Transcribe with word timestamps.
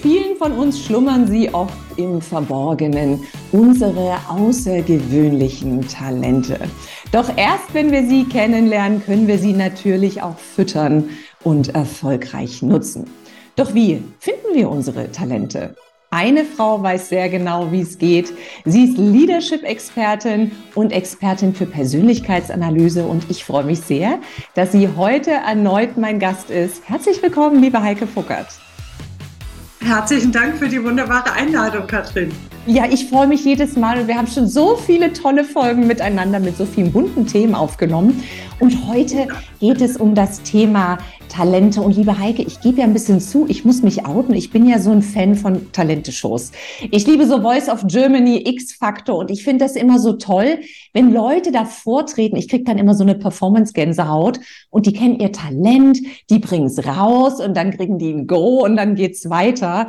Vielen 0.00 0.36
von 0.36 0.52
uns 0.52 0.82
schlummern 0.82 1.26
sie 1.26 1.52
oft 1.52 1.76
im 1.96 2.20
Verborgenen, 2.20 3.24
unsere 3.52 4.16
außergewöhnlichen 4.28 5.86
Talente. 5.88 6.58
Doch 7.12 7.30
erst 7.36 7.74
wenn 7.74 7.92
wir 7.92 8.06
sie 8.06 8.24
kennenlernen, 8.24 9.04
können 9.04 9.28
wir 9.28 9.38
sie 9.38 9.52
natürlich 9.52 10.22
auch 10.22 10.38
füttern 10.38 11.10
und 11.44 11.74
erfolgreich 11.74 12.62
nutzen. 12.62 13.10
Doch 13.56 13.74
wie 13.74 14.02
finden 14.18 14.54
wir 14.54 14.70
unsere 14.70 15.10
Talente? 15.12 15.74
Eine 16.12 16.44
Frau 16.44 16.82
weiß 16.82 17.08
sehr 17.08 17.28
genau, 17.28 17.70
wie 17.70 17.82
es 17.82 17.96
geht. 17.96 18.32
Sie 18.64 18.84
ist 18.84 18.98
Leadership-Expertin 18.98 20.50
und 20.74 20.92
Expertin 20.92 21.54
für 21.54 21.66
Persönlichkeitsanalyse 21.66 23.04
und 23.04 23.30
ich 23.30 23.44
freue 23.44 23.64
mich 23.64 23.80
sehr, 23.80 24.18
dass 24.54 24.72
sie 24.72 24.88
heute 24.96 25.30
erneut 25.30 25.96
mein 25.96 26.18
Gast 26.18 26.50
ist. 26.50 26.88
Herzlich 26.88 27.22
willkommen, 27.22 27.62
liebe 27.62 27.80
Heike 27.80 28.08
Fuckert. 28.08 28.48
Herzlichen 29.82 30.30
Dank 30.30 30.58
für 30.58 30.68
die 30.68 30.82
wunderbare 30.82 31.32
Einladung, 31.32 31.86
Katrin. 31.86 32.30
Ja, 32.66 32.84
ich 32.90 33.08
freue 33.08 33.26
mich 33.26 33.44
jedes 33.46 33.76
Mal 33.76 33.98
und 33.98 34.08
wir 34.08 34.14
haben 34.14 34.26
schon 34.26 34.46
so 34.46 34.76
viele 34.76 35.12
tolle 35.14 35.42
Folgen 35.42 35.86
miteinander 35.86 36.38
mit 36.38 36.56
so 36.58 36.66
vielen 36.66 36.92
bunten 36.92 37.26
Themen 37.26 37.54
aufgenommen. 37.54 38.22
Und 38.58 38.86
heute 38.86 39.28
geht 39.58 39.80
es 39.80 39.96
um 39.96 40.14
das 40.14 40.42
Thema 40.42 40.98
Talente. 41.30 41.80
Und 41.80 41.96
liebe 41.96 42.18
Heike, 42.18 42.42
ich 42.42 42.60
gebe 42.60 42.80
ja 42.80 42.84
ein 42.84 42.92
bisschen 42.92 43.20
zu, 43.20 43.46
ich 43.48 43.64
muss 43.64 43.82
mich 43.82 44.04
outen. 44.04 44.34
Ich 44.34 44.50
bin 44.50 44.66
ja 44.66 44.78
so 44.78 44.90
ein 44.90 45.00
Fan 45.00 45.34
von 45.34 45.72
Talente-Shows. 45.72 46.52
Ich 46.90 47.06
liebe 47.06 47.26
so 47.26 47.40
Voice 47.40 47.68
of 47.68 47.86
Germany, 47.86 48.42
X-Factor 48.46 49.16
und 49.16 49.30
ich 49.30 49.42
finde 49.42 49.64
das 49.64 49.76
immer 49.76 49.98
so 49.98 50.14
toll, 50.14 50.58
wenn 50.92 51.12
Leute 51.12 51.52
da 51.52 51.64
vortreten. 51.64 52.36
Ich 52.36 52.48
kriege 52.48 52.64
dann 52.64 52.78
immer 52.78 52.94
so 52.94 53.04
eine 53.04 53.14
Performance-Gänsehaut 53.14 54.40
und 54.68 54.86
die 54.86 54.92
kennen 54.92 55.18
ihr 55.18 55.32
Talent, 55.32 56.00
die 56.28 56.38
bringen 56.38 56.66
es 56.66 56.84
raus 56.84 57.40
und 57.40 57.56
dann 57.56 57.70
kriegen 57.70 57.98
die 57.98 58.12
ein 58.12 58.26
Go 58.26 58.64
und 58.64 58.76
dann 58.76 58.94
geht's 58.94 59.30
weiter. 59.30 59.86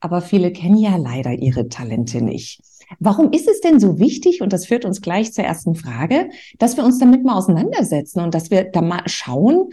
Aber 0.00 0.20
viele 0.20 0.52
kennen 0.52 0.76
ja 0.76 0.96
leider 0.96 1.32
ihre 1.32 1.68
Talente 1.68 2.20
nicht. 2.20 2.60
Warum 2.98 3.32
ist 3.32 3.48
es 3.48 3.60
denn 3.60 3.78
so 3.78 4.00
wichtig, 4.00 4.42
und 4.42 4.52
das 4.52 4.66
führt 4.66 4.84
uns 4.84 5.00
gleich 5.00 5.32
zur 5.32 5.44
ersten 5.44 5.76
Frage, 5.76 6.30
dass 6.58 6.76
wir 6.76 6.84
uns 6.84 6.98
damit 6.98 7.24
mal 7.24 7.36
auseinandersetzen 7.36 8.20
und 8.20 8.34
dass 8.34 8.50
wir 8.50 8.64
da 8.64 8.82
mal 8.82 9.02
schauen, 9.06 9.70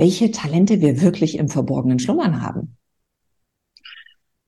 welche 0.00 0.30
Talente 0.30 0.80
wir 0.80 1.02
wirklich 1.02 1.36
im 1.36 1.50
Verborgenen 1.50 1.98
schlummern 1.98 2.40
haben? 2.40 2.78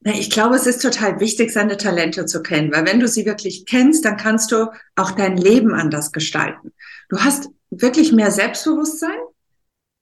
Ich 0.03 0.31
glaube, 0.31 0.57
es 0.57 0.67
ist 0.67 0.81
total 0.81 1.21
wichtig, 1.21 1.53
seine 1.53 1.77
Talente 1.77 2.25
zu 2.25 2.43
kennen, 2.43 2.73
weil 2.73 2.87
wenn 2.87 3.01
du 3.01 3.07
sie 3.07 3.27
wirklich 3.27 3.67
kennst, 3.67 4.07
dann 4.07 4.17
kannst 4.17 4.51
du 4.51 4.73
auch 4.97 5.11
dein 5.11 5.37
Leben 5.37 5.75
anders 5.75 6.11
gestalten. 6.11 6.73
Du 7.11 7.19
hast 7.19 7.51
wirklich 7.71 8.13
mehr 8.13 8.31
Selbstbewusstsein. 8.31 9.19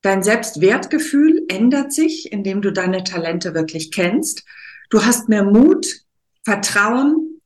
Dein 0.02 0.22
Selbstwertgefühl 0.22 1.44
ändert 1.48 1.92
sich, 1.92 2.30
indem 2.30 2.62
du 2.62 2.72
deine 2.72 3.02
Talente 3.02 3.52
wirklich 3.52 3.90
kennst. 3.90 4.44
Du 4.88 5.04
hast 5.04 5.28
mehr 5.28 5.42
Mut, 5.42 6.04
Vertrauen, 6.44 7.40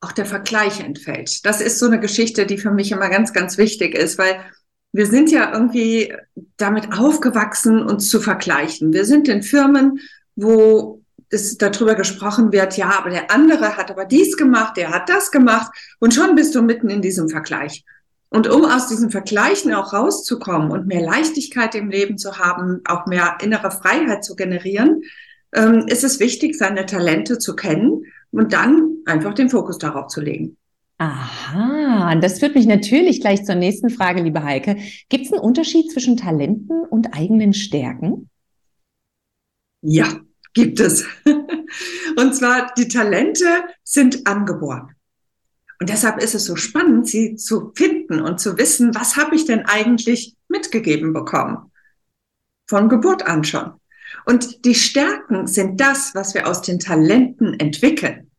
auch 0.00 0.12
der 0.12 0.26
Vergleich 0.26 0.80
entfällt. 0.80 1.46
Das 1.46 1.62
ist 1.62 1.78
so 1.78 1.86
eine 1.86 2.00
Geschichte, 2.00 2.44
die 2.44 2.58
für 2.58 2.70
mich 2.70 2.92
immer 2.92 3.08
ganz, 3.08 3.32
ganz 3.32 3.56
wichtig 3.56 3.94
ist, 3.94 4.18
weil 4.18 4.38
wir 4.96 5.06
sind 5.06 5.30
ja 5.30 5.52
irgendwie 5.52 6.14
damit 6.56 6.98
aufgewachsen, 6.98 7.82
uns 7.82 8.08
zu 8.08 8.18
vergleichen. 8.20 8.92
Wir 8.92 9.04
sind 9.04 9.28
in 9.28 9.42
Firmen, 9.42 10.00
wo 10.36 11.02
es 11.28 11.58
darüber 11.58 11.94
gesprochen 11.94 12.52
wird, 12.52 12.76
ja, 12.76 12.98
aber 12.98 13.10
der 13.10 13.30
andere 13.30 13.76
hat 13.76 13.90
aber 13.90 14.04
dies 14.04 14.36
gemacht, 14.36 14.76
der 14.76 14.90
hat 14.90 15.08
das 15.08 15.30
gemacht 15.30 15.72
und 15.98 16.14
schon 16.14 16.34
bist 16.34 16.54
du 16.54 16.62
mitten 16.62 16.88
in 16.88 17.02
diesem 17.02 17.28
Vergleich. 17.28 17.84
Und 18.28 18.48
um 18.48 18.64
aus 18.64 18.88
diesen 18.88 19.10
Vergleichen 19.10 19.74
auch 19.74 19.92
rauszukommen 19.92 20.70
und 20.70 20.86
mehr 20.86 21.02
Leichtigkeit 21.02 21.74
im 21.74 21.90
Leben 21.90 22.16
zu 22.16 22.38
haben, 22.38 22.80
auch 22.86 23.06
mehr 23.06 23.38
innere 23.42 23.70
Freiheit 23.70 24.24
zu 24.24 24.34
generieren, 24.34 25.02
ähm, 25.52 25.86
ist 25.88 26.04
es 26.04 26.20
wichtig, 26.20 26.56
seine 26.56 26.86
Talente 26.86 27.38
zu 27.38 27.54
kennen 27.54 28.04
und 28.30 28.52
dann 28.52 28.98
einfach 29.04 29.34
den 29.34 29.50
Fokus 29.50 29.78
darauf 29.78 30.08
zu 30.08 30.20
legen. 30.20 30.56
Aha, 30.98 32.14
das 32.16 32.38
führt 32.38 32.54
mich 32.54 32.66
natürlich 32.66 33.20
gleich 33.20 33.44
zur 33.44 33.54
nächsten 33.54 33.90
Frage, 33.90 34.22
liebe 34.22 34.42
Heike. 34.42 34.76
Gibt 35.10 35.26
es 35.26 35.32
einen 35.32 35.42
Unterschied 35.42 35.92
zwischen 35.92 36.16
Talenten 36.16 36.84
und 36.88 37.14
eigenen 37.14 37.52
Stärken? 37.52 38.30
Ja, 39.82 40.20
gibt 40.54 40.80
es. 40.80 41.04
Und 42.16 42.34
zwar, 42.34 42.72
die 42.78 42.88
Talente 42.88 43.44
sind 43.84 44.26
angeboren. 44.26 44.94
Und 45.78 45.90
deshalb 45.90 46.22
ist 46.22 46.34
es 46.34 46.46
so 46.46 46.56
spannend, 46.56 47.06
sie 47.06 47.36
zu 47.36 47.72
finden 47.74 48.20
und 48.22 48.40
zu 48.40 48.56
wissen, 48.56 48.94
was 48.94 49.16
habe 49.16 49.36
ich 49.36 49.44
denn 49.44 49.66
eigentlich 49.66 50.34
mitgegeben 50.48 51.12
bekommen? 51.12 51.70
Von 52.66 52.88
Geburt 52.88 53.26
an 53.26 53.44
schon. 53.44 53.72
Und 54.24 54.64
die 54.64 54.74
Stärken 54.74 55.46
sind 55.46 55.78
das, 55.80 56.14
was 56.14 56.32
wir 56.32 56.48
aus 56.48 56.62
den 56.62 56.78
Talenten 56.78 57.60
entwickeln. 57.60 58.30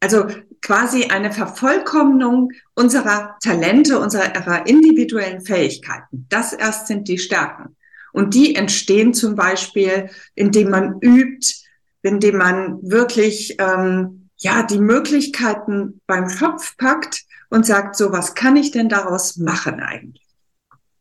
Also 0.00 0.26
quasi 0.66 1.04
eine 1.04 1.32
Vervollkommnung 1.32 2.50
unserer 2.74 3.36
Talente, 3.40 4.00
unserer 4.00 4.66
individuellen 4.66 5.40
Fähigkeiten. 5.40 6.26
Das 6.28 6.52
erst 6.52 6.88
sind 6.88 7.06
die 7.06 7.18
Stärken. 7.18 7.76
Und 8.12 8.34
die 8.34 8.56
entstehen 8.56 9.14
zum 9.14 9.36
Beispiel, 9.36 10.10
indem 10.34 10.70
man 10.70 10.98
übt, 11.00 11.54
indem 12.02 12.38
man 12.38 12.78
wirklich 12.82 13.54
ähm, 13.60 14.28
ja 14.38 14.64
die 14.64 14.80
Möglichkeiten 14.80 16.00
beim 16.08 16.28
Schopf 16.28 16.76
packt 16.76 17.22
und 17.48 17.64
sagt, 17.64 17.94
so 17.94 18.10
was 18.10 18.34
kann 18.34 18.56
ich 18.56 18.72
denn 18.72 18.88
daraus 18.88 19.36
machen 19.36 19.78
eigentlich? 19.78 20.25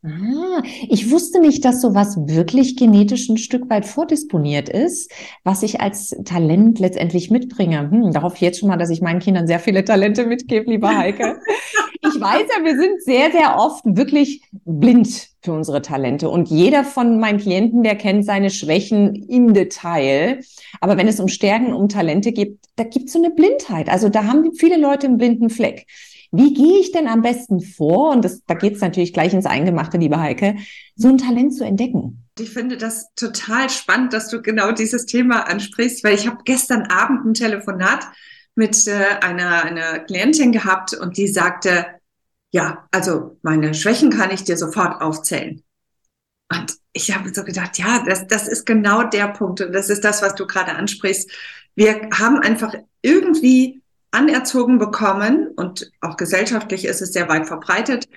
Ah, 0.05 0.61
ich 0.87 1.09
wusste 1.09 1.39
nicht, 1.39 1.65
dass 1.65 1.81
sowas 1.81 2.15
wirklich 2.27 2.75
genetisch 2.75 3.27
ein 3.27 3.37
Stück 3.37 3.69
weit 3.71 3.87
vordisponiert 3.87 4.69
ist, 4.69 5.11
was 5.43 5.63
ich 5.63 5.81
als 5.81 6.15
Talent 6.25 6.77
letztendlich 6.77 7.31
mitbringe. 7.31 7.89
Hm, 7.89 8.11
da 8.11 8.21
hoffe 8.21 8.35
ich 8.35 8.41
jetzt 8.41 8.59
schon 8.59 8.69
mal, 8.69 8.77
dass 8.77 8.91
ich 8.91 9.01
meinen 9.01 9.19
Kindern 9.19 9.47
sehr 9.47 9.59
viele 9.59 9.83
Talente 9.83 10.27
mitgebe, 10.27 10.69
lieber 10.69 10.95
Heike. 10.95 11.39
ich 12.01 12.21
weiß 12.21 12.43
ja, 12.55 12.63
wir 12.63 12.77
sind 12.77 13.01
sehr, 13.01 13.31
sehr 13.31 13.57
oft 13.57 13.83
wirklich 13.83 14.43
blind 14.65 15.29
für 15.41 15.53
unsere 15.53 15.81
Talente. 15.81 16.29
Und 16.29 16.49
jeder 16.49 16.83
von 16.83 17.19
meinen 17.19 17.39
Klienten, 17.39 17.81
der 17.81 17.95
kennt 17.95 18.25
seine 18.25 18.51
Schwächen 18.51 19.15
im 19.15 19.55
Detail. 19.55 20.39
Aber 20.81 20.97
wenn 20.97 21.07
es 21.07 21.19
um 21.19 21.29
Stärken, 21.29 21.73
um 21.73 21.89
Talente 21.89 22.31
geht, 22.31 22.59
da 22.75 22.83
gibt 22.83 23.07
es 23.07 23.13
so 23.13 23.23
eine 23.23 23.33
Blindheit. 23.33 23.89
Also 23.89 24.09
da 24.09 24.25
haben 24.25 24.53
viele 24.53 24.77
Leute 24.77 25.07
einen 25.07 25.17
blinden 25.17 25.49
Fleck. 25.49 25.87
Wie 26.37 26.53
gehe 26.53 26.79
ich 26.79 26.91
denn 26.91 27.07
am 27.07 27.21
besten 27.21 27.61
vor? 27.61 28.11
Und 28.11 28.25
das, 28.25 28.43
da 28.45 28.55
geht 28.55 28.75
es 28.75 28.81
natürlich 28.81 29.13
gleich 29.13 29.33
ins 29.33 29.45
Eingemachte, 29.45 29.97
liebe 29.97 30.19
Heike, 30.19 30.57
so 30.95 31.07
ein 31.07 31.17
Talent 31.17 31.55
zu 31.55 31.63
entdecken. 31.63 32.27
Ich 32.37 32.49
finde 32.49 32.77
das 32.77 33.13
total 33.15 33.69
spannend, 33.69 34.11
dass 34.11 34.29
du 34.29 34.41
genau 34.41 34.71
dieses 34.71 35.05
Thema 35.05 35.47
ansprichst, 35.47 36.03
weil 36.03 36.15
ich 36.15 36.27
habe 36.27 36.39
gestern 36.43 36.83
Abend 36.83 37.25
ein 37.25 37.33
Telefonat 37.33 38.07
mit 38.55 38.87
äh, 38.87 39.19
einer, 39.21 39.63
einer 39.63 39.99
Klientin 39.99 40.51
gehabt 40.51 40.93
und 40.93 41.17
die 41.17 41.27
sagte, 41.27 41.85
ja, 42.51 42.87
also 42.91 43.37
meine 43.41 43.73
Schwächen 43.73 44.09
kann 44.09 44.31
ich 44.31 44.43
dir 44.43 44.57
sofort 44.57 45.01
aufzählen. 45.01 45.63
Und 46.51 46.73
ich 46.93 47.15
habe 47.15 47.33
so 47.33 47.43
gedacht, 47.43 47.77
ja, 47.77 48.03
das, 48.05 48.27
das 48.27 48.47
ist 48.47 48.65
genau 48.65 49.03
der 49.03 49.29
Punkt 49.29 49.61
und 49.61 49.73
das 49.73 49.89
ist 49.89 50.03
das, 50.03 50.21
was 50.21 50.35
du 50.35 50.45
gerade 50.45 50.75
ansprichst. 50.75 51.29
Wir 51.75 52.09
haben 52.13 52.39
einfach 52.39 52.73
irgendwie 53.01 53.81
anerzogen 54.11 54.77
bekommen 54.77 55.47
und 55.55 55.91
auch 56.01 56.17
gesellschaftlich 56.17 56.85
ist 56.85 57.01
es 57.01 57.13
sehr 57.13 57.29
weit 57.29 57.47
verbreitet, 57.47 58.07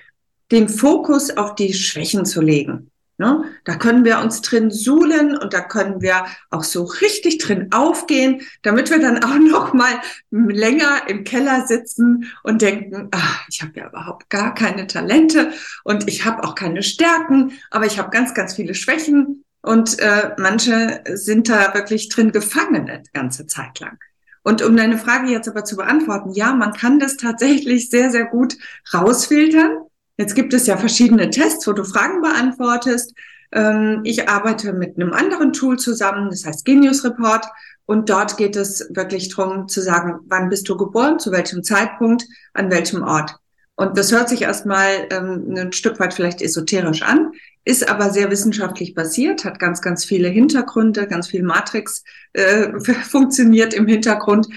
den 0.51 0.69
Fokus 0.69 1.35
auf 1.35 1.55
die 1.55 1.73
Schwächen 1.73 2.25
zu 2.25 2.41
legen. 2.41 2.91
Ne? 3.19 3.43
Da 3.65 3.75
können 3.75 4.05
wir 4.05 4.19
uns 4.19 4.41
drin 4.41 4.71
suhlen 4.71 5.37
und 5.37 5.53
da 5.53 5.59
können 5.59 6.01
wir 6.01 6.25
auch 6.51 6.63
so 6.63 6.85
richtig 6.85 7.37
drin 7.37 7.67
aufgehen, 7.71 8.41
damit 8.61 8.89
wir 8.89 8.99
dann 8.99 9.21
auch 9.21 9.37
noch 9.37 9.73
mal 9.73 9.99
länger 10.31 11.01
im 11.09 11.25
Keller 11.25 11.67
sitzen 11.67 12.31
und 12.43 12.61
denken, 12.61 13.09
ach, 13.11 13.43
ich 13.49 13.61
habe 13.61 13.73
ja 13.75 13.89
überhaupt 13.89 14.29
gar 14.29 14.55
keine 14.55 14.87
Talente 14.87 15.51
und 15.83 16.07
ich 16.07 16.23
habe 16.23 16.45
auch 16.45 16.55
keine 16.55 16.81
Stärken, 16.81 17.51
aber 17.71 17.85
ich 17.85 17.99
habe 17.99 18.09
ganz, 18.09 18.33
ganz 18.33 18.55
viele 18.55 18.73
Schwächen 18.73 19.43
und 19.61 19.99
äh, 19.99 20.31
manche 20.37 21.03
sind 21.13 21.49
da 21.49 21.73
wirklich 21.73 22.07
drin 22.07 22.31
gefangen 22.31 22.89
eine 22.89 23.03
ganze 23.11 23.47
Zeit 23.47 23.81
lang. 23.81 23.99
Und 24.43 24.61
um 24.61 24.75
deine 24.75 24.97
Frage 24.97 25.29
jetzt 25.29 25.47
aber 25.47 25.65
zu 25.65 25.75
beantworten, 25.75 26.31
ja, 26.31 26.53
man 26.53 26.73
kann 26.73 26.99
das 26.99 27.17
tatsächlich 27.17 27.89
sehr, 27.89 28.11
sehr 28.11 28.25
gut 28.25 28.57
rausfiltern. 28.93 29.79
Jetzt 30.17 30.35
gibt 30.35 30.53
es 30.53 30.67
ja 30.67 30.77
verschiedene 30.77 31.29
Tests, 31.29 31.65
wo 31.67 31.73
du 31.73 31.83
Fragen 31.83 32.21
beantwortest. 32.21 33.13
Ähm, 33.51 34.01
ich 34.03 34.29
arbeite 34.29 34.73
mit 34.73 34.95
einem 34.95 35.13
anderen 35.13 35.53
Tool 35.53 35.77
zusammen, 35.77 36.29
das 36.29 36.45
heißt 36.45 36.65
Genius 36.65 37.03
Report. 37.03 37.45
Und 37.85 38.09
dort 38.09 38.37
geht 38.37 38.55
es 38.55 38.87
wirklich 38.93 39.33
darum 39.33 39.67
zu 39.67 39.81
sagen, 39.81 40.19
wann 40.27 40.49
bist 40.49 40.69
du 40.69 40.77
geboren, 40.77 41.19
zu 41.19 41.31
welchem 41.31 41.63
Zeitpunkt, 41.63 42.23
an 42.53 42.69
welchem 42.69 43.03
Ort. 43.03 43.39
Und 43.79 43.97
das 43.97 44.11
hört 44.11 44.29
sich 44.29 44.41
erstmal 44.41 45.07
ähm, 45.09 45.53
ein 45.55 45.71
Stück 45.71 45.99
weit 45.99 46.13
vielleicht 46.13 46.41
esoterisch 46.41 47.01
an, 47.01 47.31
ist 47.65 47.87
aber 47.89 48.09
sehr 48.09 48.29
wissenschaftlich 48.29 48.93
basiert, 48.93 49.45
hat 49.45 49.59
ganz, 49.59 49.81
ganz 49.81 50.03
viele 50.03 50.27
Hintergründe, 50.27 51.07
ganz 51.07 51.27
viel 51.27 51.43
Matrix 51.43 52.03
äh, 52.33 52.79
funktioniert 53.09 53.73
im 53.73 53.87
Hintergrund. 53.87 54.47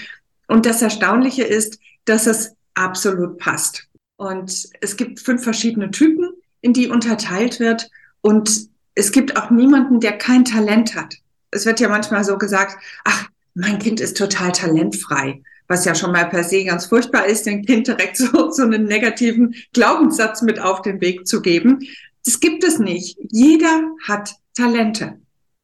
Und 0.49 0.67
das 0.67 0.83
Erstaunliche 0.83 1.45
ist, 1.45 1.79
dass 2.05 2.27
es 2.27 2.55
absolut 2.75 3.39
passt. 3.39 3.89
Und 4.17 4.69
es 4.81 4.97
gibt 4.97 5.21
fünf 5.21 5.45
verschiedene 5.45 5.91
Typen, 5.91 6.31
in 6.61 6.73
die 6.73 6.89
unterteilt 6.89 7.61
wird. 7.61 7.91
Und 8.23 8.69
es 8.95 9.13
gibt 9.13 9.37
auch 9.37 9.51
niemanden, 9.51 10.01
der 10.01 10.19
kein 10.19 10.45
Talent 10.45 10.95
hat 10.95 11.15
es 11.53 11.67
wird 11.67 11.79
ja 11.79 11.89
manchmal 11.89 12.25
so 12.25 12.37
gesagt, 12.37 12.83
ach, 13.05 13.29
mein 13.55 13.79
Kind 13.79 14.01
ist 14.01 14.17
total 14.17 14.51
talentfrei, 14.51 15.43
was 15.73 15.87
ja 15.87 15.95
schon 15.95 16.13
mal 16.13 16.29
per 16.29 16.45
se 16.45 16.65
ganz 16.65 16.87
furchtbar 16.87 17.27
ist, 17.27 17.47
dem 17.47 17.65
Kind 17.65 17.89
direkt 17.89 18.17
so, 18.19 18.51
so 18.51 18.63
einen 18.63 18.85
negativen 18.85 19.55
Glaubenssatz 19.73 20.43
mit 20.43 20.61
auf 20.61 20.83
den 20.83 21.01
Weg 21.01 21.27
zu 21.27 21.41
geben. 21.41 21.81
Das 22.25 22.39
gibt 22.39 22.63
es 22.63 22.79
nicht. 22.79 23.19
Jeder 23.31 23.83
hat 24.07 24.35
Talente. 24.55 25.19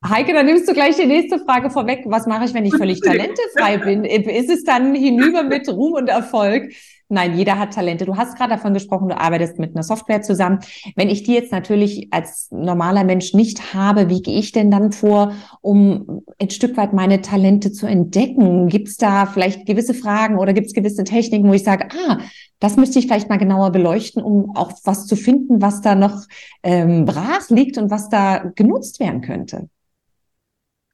Heike, 0.04 0.32
dann 0.32 0.46
nimmst 0.46 0.68
du 0.68 0.72
gleich 0.72 0.96
die 0.96 1.06
nächste 1.06 1.40
Frage 1.40 1.70
vorweg. 1.70 2.02
Was 2.06 2.26
mache 2.26 2.44
ich, 2.44 2.54
wenn 2.54 2.64
ich 2.64 2.74
völlig 2.74 3.00
talentefrei 3.02 3.78
bin? 3.78 4.04
Ist 4.04 4.48
es 4.48 4.64
dann 4.64 4.94
hinüber 4.94 5.42
mit 5.42 5.68
Ruhm 5.68 5.94
und 5.94 6.08
Erfolg? 6.08 6.72
Nein, 7.10 7.38
jeder 7.38 7.58
hat 7.58 7.72
Talente. 7.72 8.04
Du 8.04 8.16
hast 8.16 8.36
gerade 8.36 8.50
davon 8.50 8.74
gesprochen, 8.74 9.08
du 9.08 9.18
arbeitest 9.18 9.58
mit 9.58 9.74
einer 9.74 9.82
Software 9.82 10.20
zusammen. 10.20 10.58
Wenn 10.94 11.08
ich 11.08 11.22
die 11.22 11.32
jetzt 11.32 11.52
natürlich 11.52 12.08
als 12.10 12.48
normaler 12.50 13.02
Mensch 13.02 13.32
nicht 13.32 13.72
habe, 13.72 14.10
wie 14.10 14.20
gehe 14.20 14.38
ich 14.38 14.52
denn 14.52 14.70
dann 14.70 14.92
vor, 14.92 15.32
um 15.62 16.22
ein 16.38 16.50
Stück 16.50 16.76
weit 16.76 16.92
meine 16.92 17.22
Talente 17.22 17.72
zu 17.72 17.86
entdecken? 17.86 18.68
Gibt 18.68 18.88
es 18.88 18.98
da 18.98 19.24
vielleicht 19.24 19.64
gewisse 19.64 19.94
Fragen 19.94 20.36
oder 20.36 20.52
gibt 20.52 20.66
es 20.66 20.74
gewisse 20.74 21.04
Techniken, 21.04 21.48
wo 21.48 21.54
ich 21.54 21.64
sage, 21.64 21.88
ah, 21.90 22.18
das 22.60 22.76
müsste 22.76 22.98
ich 22.98 23.06
vielleicht 23.06 23.30
mal 23.30 23.38
genauer 23.38 23.72
beleuchten, 23.72 24.22
um 24.22 24.54
auch 24.54 24.72
was 24.84 25.06
zu 25.06 25.16
finden, 25.16 25.62
was 25.62 25.80
da 25.80 25.94
noch 25.94 26.26
ähm, 26.62 27.06
brach 27.06 27.48
liegt 27.48 27.78
und 27.78 27.90
was 27.90 28.10
da 28.10 28.52
genutzt 28.54 29.00
werden 29.00 29.22
könnte? 29.22 29.70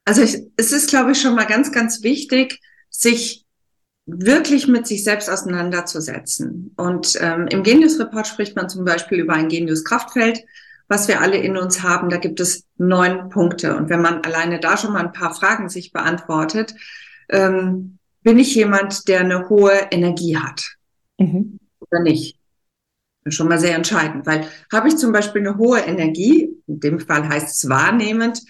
Also 0.05 0.21
ich, 0.21 0.37
es 0.55 0.71
ist, 0.71 0.89
glaube 0.89 1.11
ich, 1.11 1.19
schon 1.19 1.35
mal 1.35 1.45
ganz, 1.45 1.73
ganz 1.73 2.03
wichtig, 2.03 2.61
sich 2.89 3.44
wirklich 4.05 4.67
mit 4.67 4.85
sich 4.85 5.03
selbst 5.03 5.29
auseinanderzusetzen. 5.29 6.73
Und 6.77 7.17
ähm, 7.19 7.47
im 7.47 7.63
Genius-Report 7.63 8.27
spricht 8.27 8.55
man 8.55 8.69
zum 8.69 8.85
Beispiel 8.85 9.19
über 9.19 9.33
ein 9.33 9.49
Genius-Kraftfeld, 9.49 10.43
was 10.87 11.07
wir 11.07 11.21
alle 11.21 11.37
in 11.37 11.57
uns 11.57 11.81
haben. 11.81 12.09
Da 12.09 12.17
gibt 12.17 12.39
es 12.39 12.65
neun 12.77 13.29
Punkte. 13.29 13.75
Und 13.75 13.89
wenn 13.89 14.01
man 14.01 14.23
alleine 14.23 14.59
da 14.59 14.77
schon 14.77 14.93
mal 14.93 15.05
ein 15.05 15.13
paar 15.13 15.33
Fragen 15.33 15.69
sich 15.69 15.91
beantwortet, 15.91 16.75
ähm, 17.29 17.97
bin 18.21 18.37
ich 18.37 18.53
jemand, 18.55 19.07
der 19.07 19.21
eine 19.21 19.49
hohe 19.49 19.87
Energie 19.91 20.37
hat 20.37 20.75
mhm. 21.17 21.59
oder 21.79 22.01
nicht? 22.01 22.37
Schon 23.27 23.47
mal 23.47 23.59
sehr 23.59 23.75
entscheidend, 23.75 24.27
weil 24.27 24.47
habe 24.71 24.87
ich 24.87 24.97
zum 24.97 25.11
Beispiel 25.11 25.41
eine 25.41 25.57
hohe 25.57 25.79
Energie, 25.79 26.51
in 26.67 26.79
dem 26.79 26.99
Fall 26.99 27.27
heißt 27.27 27.49
es 27.55 27.69
wahrnehmend, 27.69 28.41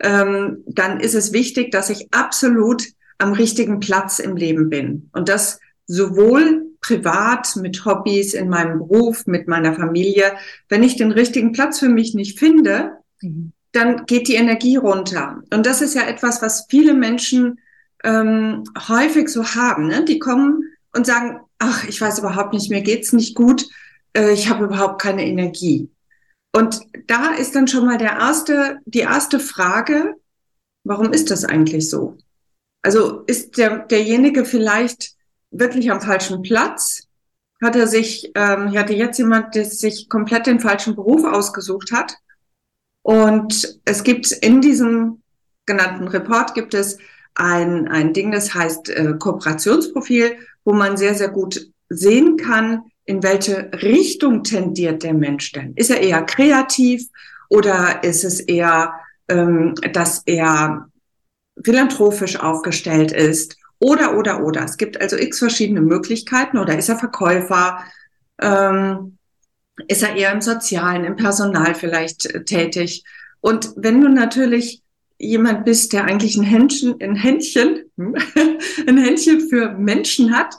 ähm, 0.00 0.64
dann 0.66 1.00
ist 1.00 1.14
es 1.14 1.32
wichtig, 1.32 1.70
dass 1.70 1.88
ich 1.88 2.08
absolut 2.12 2.84
am 3.18 3.32
richtigen 3.32 3.80
Platz 3.80 4.18
im 4.18 4.36
Leben 4.36 4.70
bin. 4.70 5.10
Und 5.12 5.28
das 5.28 5.60
sowohl 5.86 6.68
privat, 6.80 7.56
mit 7.56 7.84
Hobbys, 7.84 8.34
in 8.34 8.48
meinem 8.48 8.78
Beruf, 8.78 9.26
mit 9.26 9.48
meiner 9.48 9.74
Familie. 9.74 10.32
Wenn 10.68 10.82
ich 10.82 10.96
den 10.96 11.10
richtigen 11.10 11.52
Platz 11.52 11.80
für 11.80 11.88
mich 11.88 12.14
nicht 12.14 12.38
finde, 12.38 12.92
mhm. 13.20 13.52
dann 13.72 14.06
geht 14.06 14.28
die 14.28 14.36
Energie 14.36 14.76
runter. 14.76 15.42
Und 15.52 15.66
das 15.66 15.82
ist 15.82 15.94
ja 15.94 16.02
etwas, 16.02 16.40
was 16.40 16.66
viele 16.68 16.94
Menschen 16.94 17.58
ähm, 18.04 18.64
häufig 18.88 19.28
so 19.28 19.44
haben. 19.44 19.88
Ne? 19.88 20.04
Die 20.04 20.18
kommen 20.18 20.62
und 20.94 21.06
sagen, 21.06 21.40
ach, 21.58 21.84
ich 21.88 22.00
weiß 22.00 22.20
überhaupt 22.20 22.52
nicht, 22.52 22.70
mir 22.70 22.82
geht's 22.82 23.12
nicht 23.12 23.34
gut, 23.34 23.66
äh, 24.16 24.32
ich 24.32 24.48
habe 24.48 24.64
überhaupt 24.64 25.02
keine 25.02 25.26
Energie. 25.26 25.90
Und 26.54 26.80
da 27.06 27.34
ist 27.34 27.54
dann 27.54 27.68
schon 27.68 27.86
mal 27.86 27.98
der 27.98 28.12
erste, 28.12 28.78
die 28.86 29.00
erste 29.00 29.38
Frage, 29.40 30.14
warum 30.84 31.12
ist 31.12 31.30
das 31.30 31.44
eigentlich 31.44 31.90
so? 31.90 32.16
Also 32.82 33.22
ist 33.26 33.58
der, 33.58 33.80
derjenige 33.80 34.44
vielleicht 34.44 35.12
wirklich 35.50 35.90
am 35.90 36.00
falschen 36.00 36.42
Platz? 36.42 37.04
Hat 37.62 37.74
er 37.74 37.88
sich, 37.88 38.30
ähm, 38.34 38.68
ich 38.68 38.76
hatte 38.76 38.94
jetzt 38.94 39.18
jemand, 39.18 39.54
der 39.54 39.64
sich 39.64 40.08
komplett 40.08 40.46
den 40.46 40.60
falschen 40.60 40.94
Beruf 40.94 41.24
ausgesucht 41.24 41.90
hat. 41.92 42.14
Und 43.02 43.80
es 43.84 44.04
gibt 44.04 44.30
in 44.30 44.60
diesem 44.60 45.22
genannten 45.66 46.08
Report 46.08 46.54
gibt 46.54 46.74
es 46.74 46.98
ein, 47.34 47.88
ein 47.88 48.12
Ding, 48.12 48.32
das 48.32 48.54
heißt 48.54 48.90
äh, 48.90 49.14
Kooperationsprofil, 49.18 50.36
wo 50.64 50.72
man 50.72 50.96
sehr, 50.96 51.14
sehr 51.14 51.28
gut 51.28 51.70
sehen 51.88 52.36
kann, 52.36 52.82
in 53.04 53.22
welche 53.22 53.70
Richtung 53.72 54.42
tendiert 54.42 55.02
der 55.02 55.14
Mensch 55.14 55.52
denn? 55.52 55.72
Ist 55.74 55.90
er 55.90 56.00
eher 56.00 56.22
kreativ 56.22 57.08
oder 57.48 58.04
ist 58.04 58.24
es 58.24 58.40
eher, 58.40 58.92
ähm, 59.28 59.74
dass 59.92 60.22
er 60.26 60.90
philanthropisch 61.64 62.38
aufgestellt 62.38 63.12
ist 63.12 63.56
oder, 63.78 64.16
oder, 64.16 64.44
oder. 64.44 64.64
Es 64.64 64.76
gibt 64.76 65.00
also 65.00 65.16
x 65.16 65.38
verschiedene 65.38 65.80
Möglichkeiten 65.80 66.58
oder 66.58 66.76
ist 66.76 66.88
er 66.88 66.98
Verkäufer? 66.98 67.84
Ähm, 68.40 69.18
ist 69.86 70.02
er 70.02 70.16
eher 70.16 70.32
im 70.32 70.40
Sozialen, 70.40 71.04
im 71.04 71.16
Personal 71.16 71.74
vielleicht 71.74 72.26
äh, 72.26 72.44
tätig? 72.44 73.04
Und 73.40 73.70
wenn 73.76 74.00
du 74.00 74.08
natürlich 74.08 74.82
jemand 75.18 75.64
bist, 75.64 75.92
der 75.92 76.04
eigentlich 76.04 76.36
ein 76.36 76.44
Händchen, 76.44 76.96
ein 77.00 77.14
Händchen, 77.14 77.84
ein 77.96 78.98
Händchen 78.98 79.48
für 79.48 79.70
Menschen 79.70 80.36
hat, 80.36 80.54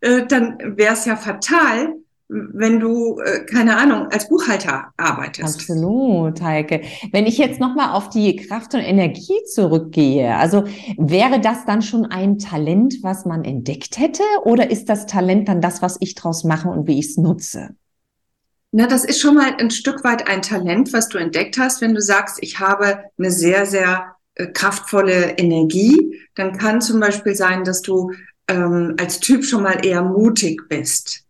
äh, 0.00 0.26
dann 0.26 0.76
wäre 0.76 0.94
es 0.94 1.04
ja 1.04 1.16
fatal, 1.16 1.94
wenn 2.28 2.80
du, 2.80 3.20
äh, 3.20 3.44
keine 3.44 3.76
Ahnung, 3.76 4.08
als 4.10 4.28
Buchhalter 4.28 4.92
arbeitest. 4.96 5.60
Absolut, 5.60 6.40
Heike. 6.40 6.82
Wenn 7.12 7.26
ich 7.26 7.38
jetzt 7.38 7.60
nochmal 7.60 7.92
auf 7.92 8.08
die 8.08 8.36
Kraft 8.36 8.74
und 8.74 8.80
Energie 8.80 9.42
zurückgehe, 9.52 10.34
also 10.36 10.64
wäre 10.96 11.40
das 11.40 11.64
dann 11.66 11.82
schon 11.82 12.06
ein 12.06 12.38
Talent, 12.38 12.96
was 13.02 13.26
man 13.26 13.44
entdeckt 13.44 13.98
hätte, 13.98 14.22
oder 14.44 14.70
ist 14.70 14.88
das 14.88 15.06
Talent 15.06 15.48
dann 15.48 15.60
das, 15.60 15.82
was 15.82 15.96
ich 16.00 16.14
draus 16.14 16.44
mache 16.44 16.68
und 16.68 16.86
wie 16.86 16.98
ich 16.98 17.10
es 17.10 17.16
nutze? 17.18 17.70
Na, 18.72 18.86
das 18.86 19.04
ist 19.04 19.20
schon 19.20 19.36
mal 19.36 19.54
ein 19.58 19.70
Stück 19.70 20.02
weit 20.02 20.26
ein 20.26 20.42
Talent, 20.42 20.92
was 20.92 21.08
du 21.08 21.18
entdeckt 21.18 21.58
hast. 21.58 21.80
Wenn 21.80 21.94
du 21.94 22.00
sagst, 22.00 22.38
ich 22.40 22.58
habe 22.58 23.04
eine 23.18 23.30
sehr, 23.30 23.66
sehr 23.66 24.16
äh, 24.34 24.46
kraftvolle 24.46 25.38
Energie, 25.38 26.20
dann 26.34 26.56
kann 26.56 26.80
zum 26.80 27.00
Beispiel 27.00 27.34
sein, 27.36 27.64
dass 27.64 27.82
du 27.82 28.10
ähm, 28.48 28.96
als 28.98 29.20
Typ 29.20 29.44
schon 29.44 29.62
mal 29.62 29.84
eher 29.84 30.02
mutig 30.02 30.62
bist 30.68 31.23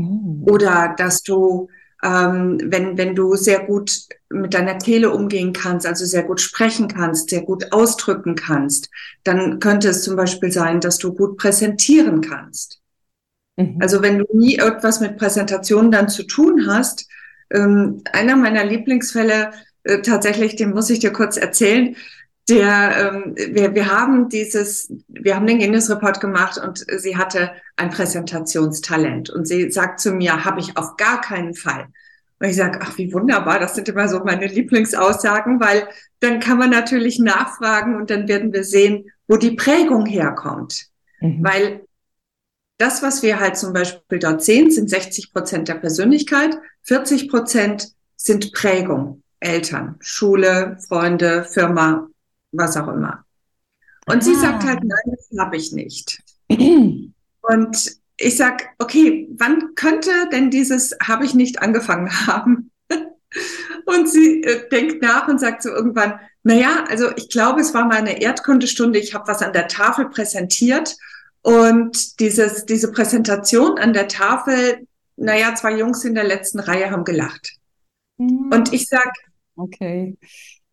Mhm. 0.00 0.44
Oder 0.44 0.94
dass 0.96 1.22
du, 1.22 1.68
ähm, 2.02 2.58
wenn, 2.64 2.96
wenn 2.96 3.14
du 3.14 3.36
sehr 3.36 3.60
gut 3.60 4.02
mit 4.30 4.54
deiner 4.54 4.76
Kehle 4.76 5.10
umgehen 5.10 5.52
kannst, 5.52 5.86
also 5.86 6.04
sehr 6.04 6.22
gut 6.22 6.40
sprechen 6.40 6.88
kannst, 6.88 7.30
sehr 7.30 7.42
gut 7.42 7.72
ausdrücken 7.72 8.34
kannst, 8.34 8.90
dann 9.24 9.58
könnte 9.58 9.88
es 9.88 10.02
zum 10.02 10.16
Beispiel 10.16 10.50
sein, 10.50 10.80
dass 10.80 10.98
du 10.98 11.12
gut 11.12 11.36
präsentieren 11.36 12.20
kannst. 12.20 12.80
Mhm. 13.56 13.76
Also 13.80 14.02
wenn 14.02 14.18
du 14.18 14.24
nie 14.32 14.56
etwas 14.56 15.00
mit 15.00 15.18
Präsentation 15.18 15.90
dann 15.90 16.08
zu 16.08 16.22
tun 16.22 16.66
hast, 16.66 17.08
ähm, 17.50 18.02
einer 18.12 18.36
meiner 18.36 18.64
Lieblingsfälle, 18.64 19.50
äh, 19.84 20.00
tatsächlich, 20.02 20.56
den 20.56 20.70
muss 20.70 20.90
ich 20.90 21.00
dir 21.00 21.12
kurz 21.12 21.36
erzählen, 21.36 21.96
der, 22.48 23.12
ähm, 23.12 23.34
wir, 23.36 23.74
wir 23.74 23.86
haben 23.90 24.28
dieses, 24.28 24.92
wir 25.08 25.36
haben 25.36 25.46
den 25.46 25.58
Guinness 25.58 25.90
Report 25.90 26.20
gemacht 26.20 26.58
und 26.58 26.84
sie 26.98 27.16
hatte 27.16 27.52
ein 27.76 27.90
Präsentationstalent 27.90 29.30
und 29.30 29.46
sie 29.46 29.70
sagt 29.70 30.00
zu 30.00 30.12
mir, 30.12 30.44
habe 30.44 30.60
ich 30.60 30.76
auf 30.76 30.96
gar 30.96 31.20
keinen 31.20 31.54
Fall. 31.54 31.86
Und 32.40 32.48
ich 32.48 32.56
sage, 32.56 32.80
ach, 32.82 32.96
wie 32.96 33.12
wunderbar, 33.12 33.60
das 33.60 33.74
sind 33.74 33.88
immer 33.88 34.08
so 34.08 34.20
meine 34.24 34.46
Lieblingsaussagen, 34.46 35.60
weil 35.60 35.86
dann 36.20 36.40
kann 36.40 36.58
man 36.58 36.70
natürlich 36.70 37.18
nachfragen 37.18 37.96
und 37.96 38.10
dann 38.10 38.28
werden 38.28 38.52
wir 38.52 38.64
sehen, 38.64 39.10
wo 39.28 39.36
die 39.36 39.52
Prägung 39.52 40.06
herkommt. 40.06 40.86
Mhm. 41.20 41.44
Weil 41.44 41.80
das, 42.78 43.02
was 43.02 43.22
wir 43.22 43.38
halt 43.38 43.58
zum 43.58 43.74
Beispiel 43.74 44.18
dort 44.18 44.42
sehen, 44.42 44.70
sind 44.70 44.88
60 44.88 45.34
Prozent 45.34 45.68
der 45.68 45.74
Persönlichkeit, 45.74 46.58
40 46.84 47.28
Prozent 47.28 47.92
sind 48.16 48.52
Prägung. 48.52 49.22
Eltern, 49.40 49.96
Schule, 50.00 50.76
Freunde, 50.86 51.44
Firma, 51.44 52.09
was 52.52 52.76
auch 52.76 52.88
immer. 52.88 53.24
Und 54.06 54.18
ah. 54.18 54.20
sie 54.20 54.34
sagt 54.34 54.64
halt, 54.64 54.82
nein, 54.82 55.14
das 55.16 55.38
habe 55.38 55.56
ich 55.56 55.72
nicht. 55.72 56.22
Und 56.50 57.96
ich 58.16 58.36
sag, 58.36 58.68
okay, 58.78 59.28
wann 59.38 59.74
könnte 59.74 60.10
denn 60.30 60.50
dieses 60.50 60.94
habe 61.02 61.24
ich 61.24 61.34
nicht 61.34 61.62
angefangen 61.62 62.10
haben? 62.26 62.70
und 63.86 64.08
sie 64.08 64.42
äh, 64.42 64.68
denkt 64.68 65.02
nach 65.02 65.28
und 65.28 65.38
sagt 65.38 65.62
so 65.62 65.68
irgendwann, 65.68 66.18
naja, 66.42 66.84
also 66.88 67.10
ich 67.16 67.28
glaube, 67.28 67.60
es 67.60 67.72
war 67.74 67.84
mal 67.84 67.98
eine 67.98 68.20
Erdkundestunde, 68.20 68.98
ich 68.98 69.14
habe 69.14 69.28
was 69.28 69.40
an 69.40 69.52
der 69.52 69.68
Tafel 69.68 70.08
präsentiert 70.08 70.96
und 71.42 72.18
dieses, 72.18 72.66
diese 72.66 72.90
Präsentation 72.90 73.78
an 73.78 73.92
der 73.92 74.08
Tafel, 74.08 74.86
naja, 75.16 75.54
zwei 75.54 75.76
Jungs 75.76 76.04
in 76.04 76.14
der 76.14 76.24
letzten 76.24 76.58
Reihe 76.58 76.90
haben 76.90 77.04
gelacht. 77.04 77.56
Mhm. 78.18 78.50
Und 78.52 78.72
ich 78.72 78.86
sag, 78.86 79.12
okay 79.54 80.16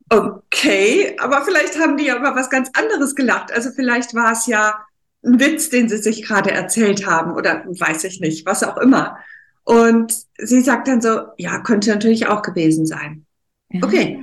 okay, 0.09 1.15
aber 1.19 1.43
vielleicht 1.43 1.79
haben 1.79 1.97
die 1.97 2.05
ja 2.05 2.17
über 2.17 2.35
was 2.35 2.49
ganz 2.49 2.69
anderes 2.73 3.15
gelacht. 3.15 3.51
Also 3.51 3.71
vielleicht 3.71 4.13
war 4.13 4.31
es 4.31 4.47
ja 4.47 4.85
ein 5.23 5.39
Witz, 5.39 5.69
den 5.69 5.89
sie 5.89 5.97
sich 5.97 6.23
gerade 6.23 6.51
erzählt 6.51 7.05
haben 7.05 7.33
oder 7.33 7.65
weiß 7.65 8.03
ich 8.05 8.19
nicht, 8.19 8.45
was 8.45 8.63
auch 8.63 8.77
immer. 8.77 9.17
Und 9.63 10.13
sie 10.37 10.61
sagt 10.61 10.87
dann 10.87 11.01
so, 11.01 11.21
ja, 11.37 11.59
könnte 11.59 11.89
natürlich 11.89 12.27
auch 12.27 12.41
gewesen 12.41 12.85
sein. 12.85 13.25
Okay, 13.81 14.17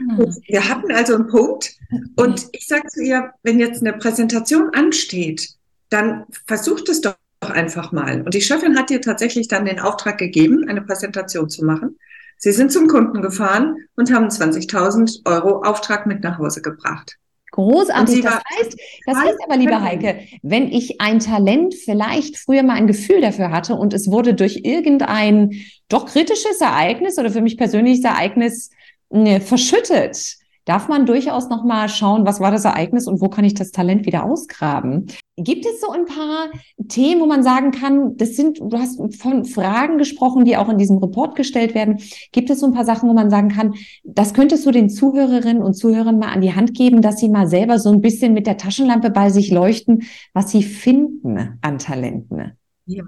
wir 0.47 0.69
hatten 0.69 0.91
also 0.91 1.17
einen 1.17 1.27
Punkt 1.27 1.77
und 2.17 2.47
ich 2.53 2.67
sage 2.67 2.89
zu 2.89 3.03
ihr, 3.03 3.33
wenn 3.43 3.61
jetzt 3.61 3.83
eine 3.83 3.93
Präsentation 3.93 4.71
ansteht, 4.73 5.51
dann 5.91 6.25
versucht 6.47 6.89
es 6.89 7.03
doch 7.03 7.15
einfach 7.43 7.93
mal. 7.93 8.23
Und 8.23 8.33
die 8.33 8.41
Chefin 8.41 8.79
hat 8.79 8.91
ihr 8.91 9.03
tatsächlich 9.03 9.49
dann 9.49 9.67
den 9.67 9.81
Auftrag 9.81 10.17
gegeben, 10.17 10.67
eine 10.67 10.81
Präsentation 10.81 11.51
zu 11.51 11.63
machen. 11.65 11.99
Sie 12.39 12.53
sind 12.53 12.73
zum 12.73 12.89
Kunden 12.89 13.23
gefahren 13.23 13.77
und 13.97 14.13
haben 14.13 14.29
20.000 14.29 15.27
Euro 15.27 15.63
Auftrag 15.63 16.07
mit 16.07 16.23
nach 16.23 16.39
Hause 16.39 16.63
gebracht. 16.63 17.17
Großartig. 17.55 18.23
Das 18.23 18.35
heißt, 18.35 18.77
das 19.07 19.17
heißt 19.17 19.39
aber, 19.47 19.57
liebe 19.57 19.81
Heike, 19.81 20.19
wenn 20.43 20.73
ich 20.73 21.01
ein 21.01 21.21
Talent 21.21 21.77
vielleicht 21.77 22.37
früher 22.37 22.65
mal 22.65 22.75
ein 22.75 22.89
Gefühl 22.89 23.21
dafür 23.21 23.53
hatte 23.53 23.77
und 23.77 23.95
es 23.95 24.11
wurde 24.11 24.35
durch 24.35 24.63
irgendein 24.65 25.53
doch 25.89 26.07
kritisches 26.07 26.61
Ereignis 26.61 27.17
oder 27.17 27.31
für 27.31 27.43
mich 27.43 27.57
persönliches 27.57 28.05
Ereignis 28.05 28.71
ne, 29.09 29.41
verschüttet, 29.41 30.37
darf 30.65 30.89
man 30.89 31.07
durchaus 31.07 31.49
noch 31.49 31.65
mal 31.65 31.89
schauen, 31.89 32.27
was 32.27 32.41
war 32.41 32.51
das 32.51 32.65
Ereignis 32.65 33.07
und 33.07 33.21
wo 33.21 33.29
kann 33.29 33.45
ich 33.45 33.55
das 33.55 33.71
Talent 33.71 34.07
wieder 34.07 34.25
ausgraben. 34.25 35.07
Gibt 35.37 35.67
es 35.67 35.81
so 35.81 35.91
ein 35.91 36.07
paar 36.07 36.49
Themen, 36.89 37.21
wo 37.21 37.27
man 37.27 37.43
sagen 37.43 37.73
kann, 37.73 38.17
das 38.17 38.37
sind, 38.37 38.59
du 38.61 38.79
hast 38.79 39.01
von 39.21 39.45
Fragen 39.45 39.99
gesprochen, 39.99 40.45
die 40.45 40.57
auch 40.57 40.69
in 40.69 40.79
diesem 40.79 40.99
Report 40.99 41.35
gestellt 41.35 41.75
werden. 41.75 41.99
Gibt 42.33 42.51
es 42.51 42.61
so 42.61 42.67
ein 42.67 42.73
paar 42.73 42.85
Sachen, 42.85 43.09
wo 43.09 43.15
man 43.15 43.31
sagen 43.31 43.49
kann, 43.49 43.75
das 44.05 44.33
könntest 44.33 44.65
du 44.65 44.71
den 44.71 44.91
Zuhörerinnen 44.91 45.63
und 45.63 45.75
Zuhörern 45.75 46.19
mal 46.19 46.33
an 46.33 46.41
die 46.41 46.55
Hand 46.55 46.75
geben, 46.75 47.03
dass 47.03 47.19
sie 47.19 47.29
mal 47.29 47.49
selber 47.49 47.79
so 47.79 47.91
ein 47.91 48.01
bisschen 48.01 48.33
mit 48.33 48.47
der 48.47 48.57
Taschenlampe 48.57 49.11
bei 49.11 49.31
sich 49.31 49.51
leuchten, 49.51 50.05
was 50.33 50.51
sie 50.51 50.63
finden 50.63 51.59
an 51.61 51.79
Talenten? 51.79 52.57
Ja, 52.87 53.05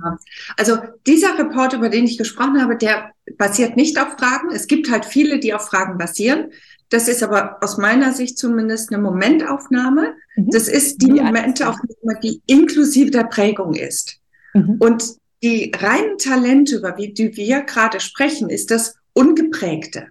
also 0.56 0.78
dieser 1.06 1.38
Report, 1.38 1.74
über 1.74 1.90
den 1.90 2.06
ich 2.06 2.16
gesprochen 2.16 2.62
habe, 2.62 2.76
der 2.76 3.10
basiert 3.36 3.76
nicht 3.76 4.00
auf 4.00 4.16
Fragen. 4.18 4.50
Es 4.50 4.68
gibt 4.68 4.90
halt 4.90 5.04
viele, 5.04 5.38
die 5.38 5.52
auf 5.52 5.66
Fragen 5.66 5.98
basieren. 5.98 6.50
Das 6.88 7.08
ist 7.08 7.22
aber 7.22 7.58
aus 7.62 7.78
meiner 7.78 8.12
Sicht 8.12 8.38
zumindest 8.38 8.92
eine 8.92 9.02
Momentaufnahme. 9.02 10.14
Mhm. 10.36 10.50
Das 10.50 10.68
ist 10.68 11.02
die, 11.02 11.06
die 11.06 11.20
Momentaufnahme, 11.20 12.20
die 12.22 12.40
inklusive 12.46 13.10
der 13.10 13.24
Prägung 13.24 13.74
ist. 13.74 14.18
Mhm. 14.54 14.76
Und 14.78 15.16
die 15.42 15.72
reinen 15.76 16.18
Talente, 16.18 16.76
über 16.76 16.92
die 16.92 17.36
wir 17.36 17.62
gerade 17.62 18.00
sprechen, 18.00 18.48
ist 18.48 18.70
das 18.70 18.96
Ungeprägte, 19.12 20.08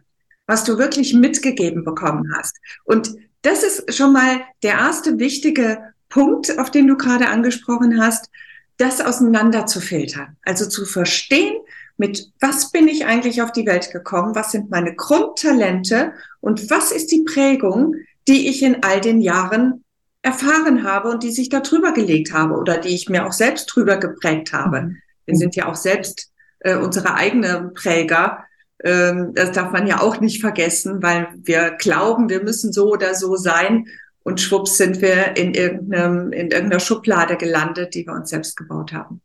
was 0.47 0.63
du 0.63 0.77
wirklich 0.77 1.13
mitgegeben 1.13 1.83
bekommen 1.83 2.31
hast. 2.35 2.55
Und 2.83 3.15
das 3.41 3.63
ist 3.63 3.95
schon 3.95 4.13
mal 4.13 4.41
der 4.63 4.73
erste 4.73 5.19
wichtige 5.19 5.79
Punkt, 6.09 6.57
auf 6.57 6.71
den 6.71 6.87
du 6.87 6.97
gerade 6.97 7.27
angesprochen 7.27 8.01
hast, 8.01 8.29
das 8.77 9.01
auseinander 9.01 9.65
zu 9.65 9.79
filtern. 9.79 10.35
Also 10.43 10.67
zu 10.67 10.85
verstehen, 10.85 11.55
mit 11.97 12.31
was 12.39 12.71
bin 12.71 12.87
ich 12.87 13.05
eigentlich 13.05 13.41
auf 13.41 13.51
die 13.51 13.65
Welt 13.65 13.91
gekommen, 13.91 14.35
was 14.35 14.51
sind 14.51 14.69
meine 14.69 14.95
Grundtalente 14.95 16.13
und 16.41 16.69
was 16.69 16.91
ist 16.91 17.11
die 17.11 17.23
Prägung, 17.23 17.95
die 18.27 18.49
ich 18.49 18.63
in 18.63 18.83
all 18.83 19.01
den 19.01 19.21
Jahren 19.21 19.83
erfahren 20.21 20.83
habe 20.83 21.09
und 21.09 21.23
die 21.23 21.31
sich 21.31 21.49
da 21.49 21.59
drüber 21.59 21.93
gelegt 21.93 22.33
habe 22.33 22.55
oder 22.55 22.79
die 22.79 22.95
ich 22.95 23.09
mir 23.09 23.25
auch 23.25 23.31
selbst 23.31 23.67
drüber 23.67 23.97
geprägt 23.97 24.53
habe. 24.53 24.81
Mhm. 24.81 24.97
Wir 25.25 25.35
sind 25.37 25.55
ja 25.55 25.67
auch 25.67 25.75
selbst 25.75 26.31
äh, 26.59 26.75
unsere 26.75 27.13
eigenen 27.13 27.73
Präger. 27.73 28.43
Ähm, 28.83 29.33
das 29.35 29.51
darf 29.51 29.71
man 29.71 29.87
ja 29.87 30.01
auch 30.01 30.19
nicht 30.19 30.41
vergessen, 30.41 31.01
weil 31.03 31.27
wir 31.35 31.71
glauben, 31.71 32.29
wir 32.29 32.43
müssen 32.43 32.73
so 32.73 32.91
oder 32.91 33.13
so 33.13 33.35
sein 33.35 33.87
und 34.23 34.41
schwupps 34.41 34.77
sind 34.77 35.01
wir 35.01 35.37
in 35.37 35.53
irgendeinem, 35.53 36.33
in 36.33 36.49
irgendeiner 36.49 36.79
Schublade 36.79 37.37
gelandet, 37.37 37.93
die 37.93 38.07
wir 38.07 38.13
uns 38.13 38.31
selbst 38.31 38.57
gebaut 38.57 38.91
haben. 38.91 39.21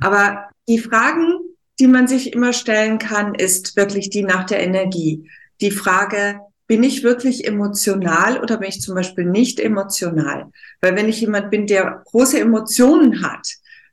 Aber 0.00 0.48
die 0.66 0.78
Fragen, 0.78 1.38
die 1.80 1.86
man 1.86 2.06
sich 2.06 2.32
immer 2.32 2.52
stellen 2.52 2.98
kann, 2.98 3.34
ist 3.34 3.76
wirklich 3.76 4.10
die 4.10 4.22
nach 4.22 4.44
der 4.44 4.60
Energie. 4.60 5.28
Die 5.60 5.70
Frage, 5.70 6.40
bin 6.66 6.82
ich 6.82 7.02
wirklich 7.02 7.46
emotional 7.46 8.40
oder 8.40 8.56
bin 8.56 8.68
ich 8.68 8.80
zum 8.80 8.94
Beispiel 8.94 9.26
nicht 9.26 9.60
emotional? 9.60 10.50
Weil 10.80 10.96
wenn 10.96 11.08
ich 11.08 11.20
jemand 11.20 11.50
bin, 11.50 11.66
der 11.66 12.02
große 12.06 12.40
Emotionen 12.40 13.22
hat, 13.22 13.46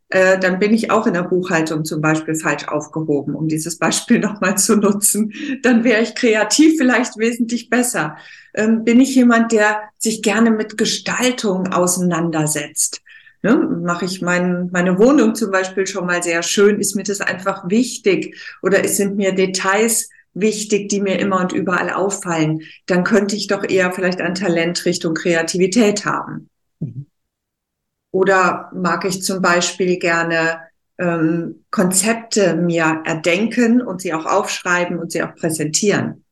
äh, 0.10 0.38
dann 0.40 0.60
bin 0.60 0.74
ich 0.74 0.92
auch 0.92 1.08
in 1.08 1.14
der 1.14 1.24
Buchhaltung 1.24 1.86
zum 1.86 2.02
Beispiel 2.02 2.36
falsch 2.36 2.68
aufgehoben, 2.68 3.34
um 3.34 3.48
dieses 3.48 3.78
Beispiel 3.78 4.20
nochmal 4.22 4.58
zu 4.58 4.76
nutzen. 4.76 5.34
Dann 5.64 5.84
wäre 5.84 6.02
ich 6.02 6.16
kreativ 6.16 6.78
vielleicht 6.78 7.18
wesentlich 7.18 7.70
besser. 7.70 8.18
Ähm, 8.54 8.84
bin 8.84 9.00
ich 9.00 9.16
jemand, 9.16 9.52
der 9.52 9.82
sich 9.98 10.22
gerne 10.22 10.52
mit 10.52 10.78
Gestaltung 10.78 11.68
auseinandersetzt? 11.68 13.01
Ne, 13.44 13.56
mache 13.56 14.06
ich 14.06 14.22
mein, 14.22 14.70
meine 14.72 15.00
Wohnung 15.00 15.34
zum 15.34 15.50
Beispiel 15.50 15.88
schon 15.88 16.06
mal 16.06 16.22
sehr 16.22 16.44
schön? 16.44 16.80
Ist 16.80 16.96
mir 16.96 17.04
das 17.04 17.22
einfach 17.22 17.68
wichtig? 17.70 18.38
Oder 18.62 18.88
sind 18.88 19.16
mir 19.16 19.34
Details 19.34 20.10
wichtig, 20.34 20.90
die 20.90 21.02
mir 21.02 21.20
immer 21.20 21.40
und 21.40 21.52
überall 21.52 21.90
auffallen? 21.90 22.62
Dann 22.86 23.04
könnte 23.04 23.36
ich 23.36 23.48
doch 23.48 23.64
eher 23.68 23.92
vielleicht 23.94 24.22
ein 24.22 24.36
Talent 24.36 24.86
Richtung 24.86 25.16
Kreativität 25.16 26.06
haben. 26.06 26.50
Mhm. 26.80 27.08
Oder 28.12 28.70
mag 28.76 29.06
ich 29.06 29.24
zum 29.24 29.42
Beispiel 29.42 29.98
gerne 29.98 30.60
ähm, 31.00 31.64
Konzepte 31.72 32.56
mir 32.56 33.02
erdenken 33.06 33.82
und 33.82 34.02
sie 34.02 34.14
auch 34.14 34.26
aufschreiben 34.26 35.00
und 35.00 35.12
sie 35.12 35.24
auch 35.24 35.34
präsentieren? 35.34 36.26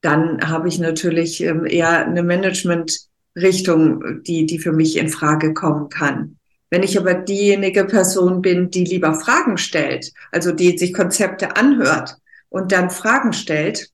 Dann 0.00 0.48
habe 0.48 0.68
ich 0.68 0.78
natürlich 0.78 1.42
ähm, 1.42 1.66
eher 1.66 2.06
eine 2.06 2.22
Management 2.22 3.08
Richtung, 3.34 4.22
die, 4.22 4.46
die 4.46 4.58
für 4.58 4.72
mich 4.72 4.96
in 4.96 5.08
Frage 5.08 5.52
kommen 5.52 5.88
kann. 5.88 6.35
Wenn 6.70 6.82
ich 6.82 6.98
aber 6.98 7.14
diejenige 7.14 7.84
Person 7.84 8.42
bin, 8.42 8.70
die 8.70 8.84
lieber 8.84 9.14
Fragen 9.14 9.56
stellt, 9.56 10.12
also 10.32 10.52
die 10.52 10.76
sich 10.76 10.92
Konzepte 10.92 11.56
anhört 11.56 12.16
und 12.48 12.72
dann 12.72 12.90
Fragen 12.90 13.32
stellt, 13.32 13.90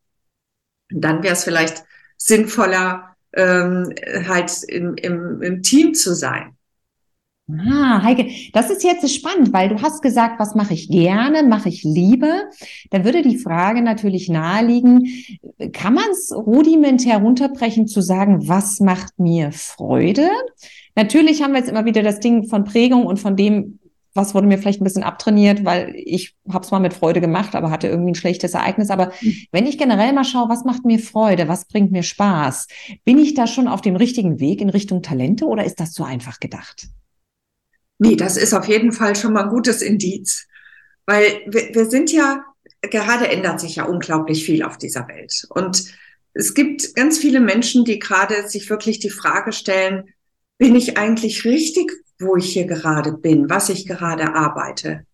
dann 0.91 1.23
wäre 1.23 1.35
es 1.35 1.45
vielleicht 1.45 1.85
sinnvoller, 2.17 3.17
ähm, 3.35 3.95
halt 4.29 4.53
im, 4.69 4.95
im, 4.95 5.43
im 5.43 5.63
Team 5.63 5.95
zu 5.95 6.15
sein. 6.15 6.57
Ah, 7.51 8.03
Heike, 8.03 8.29
das 8.53 8.71
ist 8.71 8.85
jetzt 8.85 9.13
spannend, 9.13 9.53
weil 9.53 9.69
du 9.69 9.83
hast 9.83 10.01
gesagt, 10.01 10.39
was 10.39 10.55
mache 10.55 10.75
ich 10.75 10.89
gerne, 10.89 11.43
mache 11.43 11.69
ich 11.69 11.83
Liebe. 11.83 12.49
Da 12.91 13.05
würde 13.05 13.23
die 13.23 13.37
Frage 13.37 13.83
natürlich 13.83 14.29
naheliegen, 14.29 15.09
kann 15.73 15.95
man 15.95 16.09
es 16.13 16.33
rudimentär 16.33 17.19
runterbrechen 17.19 17.89
zu 17.89 18.01
sagen, 18.01 18.49
was 18.49 18.81
macht 18.81 19.19
mir 19.19 19.51
Freude? 19.53 20.29
Natürlich 20.95 21.43
haben 21.43 21.53
wir 21.53 21.61
jetzt 21.61 21.71
immer 21.71 21.85
wieder 21.85 22.03
das 22.03 22.21
Ding 22.21 22.45
von 22.45 22.65
Prägung 22.65 23.07
und 23.07 23.19
von 23.19 23.37
dem, 23.37 23.79
was 24.15 24.35
wurde 24.35 24.47
mir 24.47 24.59
vielleicht 24.59 24.81
ein 24.81 24.85
bisschen 24.85 25.03
abtrainiert, 25.03 25.65
weil 25.65 25.95
ich 25.97 26.37
habe 26.51 26.65
es 26.65 26.71
mal 26.71 26.81
mit 26.81 26.93
Freude 26.93 27.21
gemacht, 27.21 27.55
aber 27.55 27.71
hatte 27.71 27.89
irgendwie 27.89 28.13
ein 28.13 28.17
schlechtes 28.17 28.53
Ereignis. 28.55 28.91
Aber 28.91 29.13
mhm. 29.21 29.37
wenn 29.53 29.67
ich 29.67 29.79
generell 29.79 30.13
mal 30.13 30.25
schaue, 30.25 30.51
was 30.51 30.65
macht 30.65 30.85
mir 30.85 30.99
Freude, 30.99 31.49
was 31.49 31.67
bringt 31.67 31.93
mir 31.93 32.03
Spaß, 32.03 32.69
bin 33.05 33.19
ich 33.19 33.35
da 33.35 33.47
schon 33.47 33.69
auf 33.69 33.81
dem 33.81 33.97
richtigen 33.97 34.39
Weg 34.39 34.61
in 34.61 34.69
Richtung 34.69 35.03
Talente 35.03 35.47
oder 35.47 35.65
ist 35.65 35.81
das 35.81 35.93
zu 35.93 36.05
einfach 36.05 36.41
gedacht? 36.41 36.89
Nee, 37.99 38.17
das 38.17 38.37
ist 38.37 38.53
auf 38.53 38.69
jeden 38.69 38.93
Fall 38.93 39.17
schon 39.17 39.33
mal 39.33 39.45
ein 39.45 39.51
gutes 39.51 39.81
Indiz. 39.81 40.47
Weil 41.07 41.43
wir, 41.47 41.75
wir 41.75 41.87
sind 41.87 42.13
ja, 42.13 42.45
gerade 42.81 43.29
ändert 43.29 43.61
sich 43.61 43.77
ja 43.77 43.85
unglaublich 43.85 44.45
viel 44.45 44.63
auf 44.63 44.77
dieser 44.77 45.09
Welt. 45.09 45.47
Und 45.51 45.85
es 46.35 46.55
gibt 46.55 46.95
ganz 46.95 47.19
viele 47.19 47.41
Menschen, 47.41 47.85
die 47.85 47.99
gerade 47.99 48.49
sich 48.49 48.69
wirklich 48.71 48.99
die 48.99 49.11
Frage 49.11 49.53
stellen, 49.53 50.05
bin 50.63 50.77
ich 50.77 50.97
eigentlich 50.97 51.45
richtig, 51.45 51.91
wo 52.21 52.37
ich 52.37 52.53
hier 52.53 52.67
gerade 52.67 53.11
bin, 53.11 53.51
was 53.51 53.69
ich 53.69 53.85
gerade 53.85 54.33
arbeite? 54.33 55.05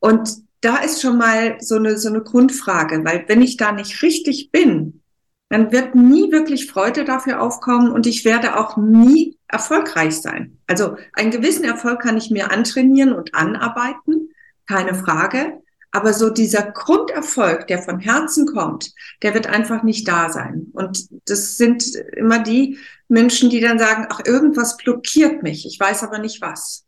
Und 0.00 0.28
da 0.62 0.78
ist 0.78 1.00
schon 1.00 1.16
mal 1.16 1.58
so 1.60 1.76
eine, 1.76 1.96
so 1.96 2.08
eine 2.08 2.22
Grundfrage, 2.22 3.04
weil 3.04 3.24
wenn 3.28 3.40
ich 3.40 3.56
da 3.56 3.70
nicht 3.70 4.02
richtig 4.02 4.50
bin, 4.50 5.00
dann 5.48 5.70
wird 5.70 5.94
nie 5.94 6.32
wirklich 6.32 6.66
Freude 6.66 7.04
dafür 7.04 7.40
aufkommen 7.40 7.92
und 7.92 8.04
ich 8.08 8.24
werde 8.24 8.58
auch 8.58 8.76
nie 8.78 9.38
erfolgreich 9.46 10.20
sein. 10.20 10.58
Also 10.66 10.96
einen 11.12 11.30
gewissen 11.30 11.64
Erfolg 11.64 12.02
kann 12.02 12.16
ich 12.16 12.32
mir 12.32 12.50
antrainieren 12.50 13.12
und 13.12 13.32
anarbeiten, 13.32 14.30
keine 14.66 14.96
Frage. 14.96 15.60
Aber 15.92 16.12
so 16.12 16.30
dieser 16.30 16.62
Grunderfolg, 16.62 17.68
der 17.68 17.80
von 17.80 18.00
Herzen 18.00 18.44
kommt, 18.44 18.92
der 19.22 19.34
wird 19.34 19.46
einfach 19.46 19.84
nicht 19.84 20.08
da 20.08 20.30
sein. 20.30 20.66
Und 20.72 21.06
das 21.28 21.58
sind 21.58 21.94
immer 22.16 22.40
die 22.40 22.76
Menschen, 23.10 23.50
die 23.50 23.60
dann 23.60 23.78
sagen, 23.78 24.06
ach, 24.10 24.20
irgendwas 24.24 24.76
blockiert 24.76 25.42
mich. 25.42 25.66
Ich 25.66 25.78
weiß 25.78 26.02
aber 26.02 26.18
nicht 26.18 26.40
was. 26.40 26.86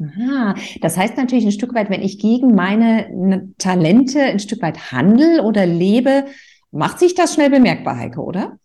Aha, 0.00 0.54
das 0.80 0.96
heißt 0.96 1.16
natürlich 1.16 1.44
ein 1.44 1.52
Stück 1.52 1.74
weit, 1.74 1.90
wenn 1.90 2.02
ich 2.02 2.20
gegen 2.20 2.54
meine 2.54 3.52
Talente 3.58 4.20
ein 4.20 4.38
Stück 4.38 4.62
weit 4.62 4.92
handel 4.92 5.40
oder 5.40 5.66
lebe, 5.66 6.26
macht 6.70 7.00
sich 7.00 7.14
das 7.14 7.34
schnell 7.34 7.50
bemerkbar, 7.50 7.96
Heike, 7.96 8.20
oder? 8.20 8.58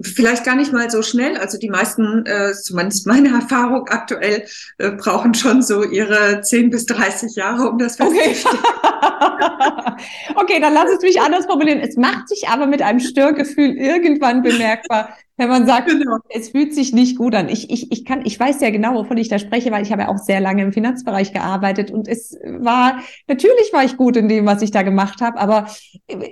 vielleicht 0.00 0.44
gar 0.44 0.56
nicht 0.56 0.72
mal 0.72 0.90
so 0.90 1.02
schnell. 1.02 1.36
Also 1.36 1.58
die 1.58 1.68
meisten, 1.68 2.24
äh, 2.26 2.52
zumindest 2.52 3.06
meine 3.06 3.28
Erfahrung 3.34 3.88
aktuell, 3.88 4.44
äh, 4.78 4.90
brauchen 4.92 5.34
schon 5.34 5.62
so 5.62 5.84
ihre 5.84 6.40
10 6.40 6.70
bis 6.70 6.86
30 6.86 7.36
Jahre, 7.36 7.68
um 7.68 7.78
das 7.78 7.96
festzustellen. 7.96 8.36
Okay. 8.44 9.92
okay, 10.36 10.60
dann 10.60 10.74
lass 10.74 10.90
es 10.90 11.02
mich 11.02 11.20
anders 11.20 11.46
formulieren. 11.46 11.80
Es 11.80 11.96
macht 11.96 12.28
sich 12.28 12.48
aber 12.48 12.66
mit 12.66 12.82
einem 12.82 13.00
Störgefühl 13.00 13.76
irgendwann 13.76 14.42
bemerkbar, 14.42 15.16
wenn 15.42 15.48
man 15.48 15.66
sagt, 15.66 15.88
genau. 15.88 16.18
es 16.28 16.50
fühlt 16.50 16.72
sich 16.74 16.92
nicht 16.92 17.18
gut 17.18 17.34
an. 17.34 17.48
Ich, 17.48 17.70
ich, 17.70 17.90
ich 17.90 18.04
kann, 18.04 18.22
ich 18.24 18.38
weiß 18.38 18.60
ja 18.60 18.70
genau, 18.70 18.94
wovon 18.94 19.16
ich 19.16 19.28
da 19.28 19.38
spreche, 19.38 19.72
weil 19.72 19.82
ich 19.82 19.90
habe 19.90 20.02
ja 20.02 20.08
auch 20.08 20.18
sehr 20.18 20.40
lange 20.40 20.62
im 20.62 20.72
Finanzbereich 20.72 21.32
gearbeitet 21.32 21.90
und 21.90 22.06
es 22.06 22.38
war, 22.44 23.00
natürlich 23.26 23.72
war 23.72 23.84
ich 23.84 23.96
gut 23.96 24.16
in 24.16 24.28
dem, 24.28 24.46
was 24.46 24.62
ich 24.62 24.70
da 24.70 24.82
gemacht 24.82 25.20
habe, 25.20 25.38
aber 25.38 25.66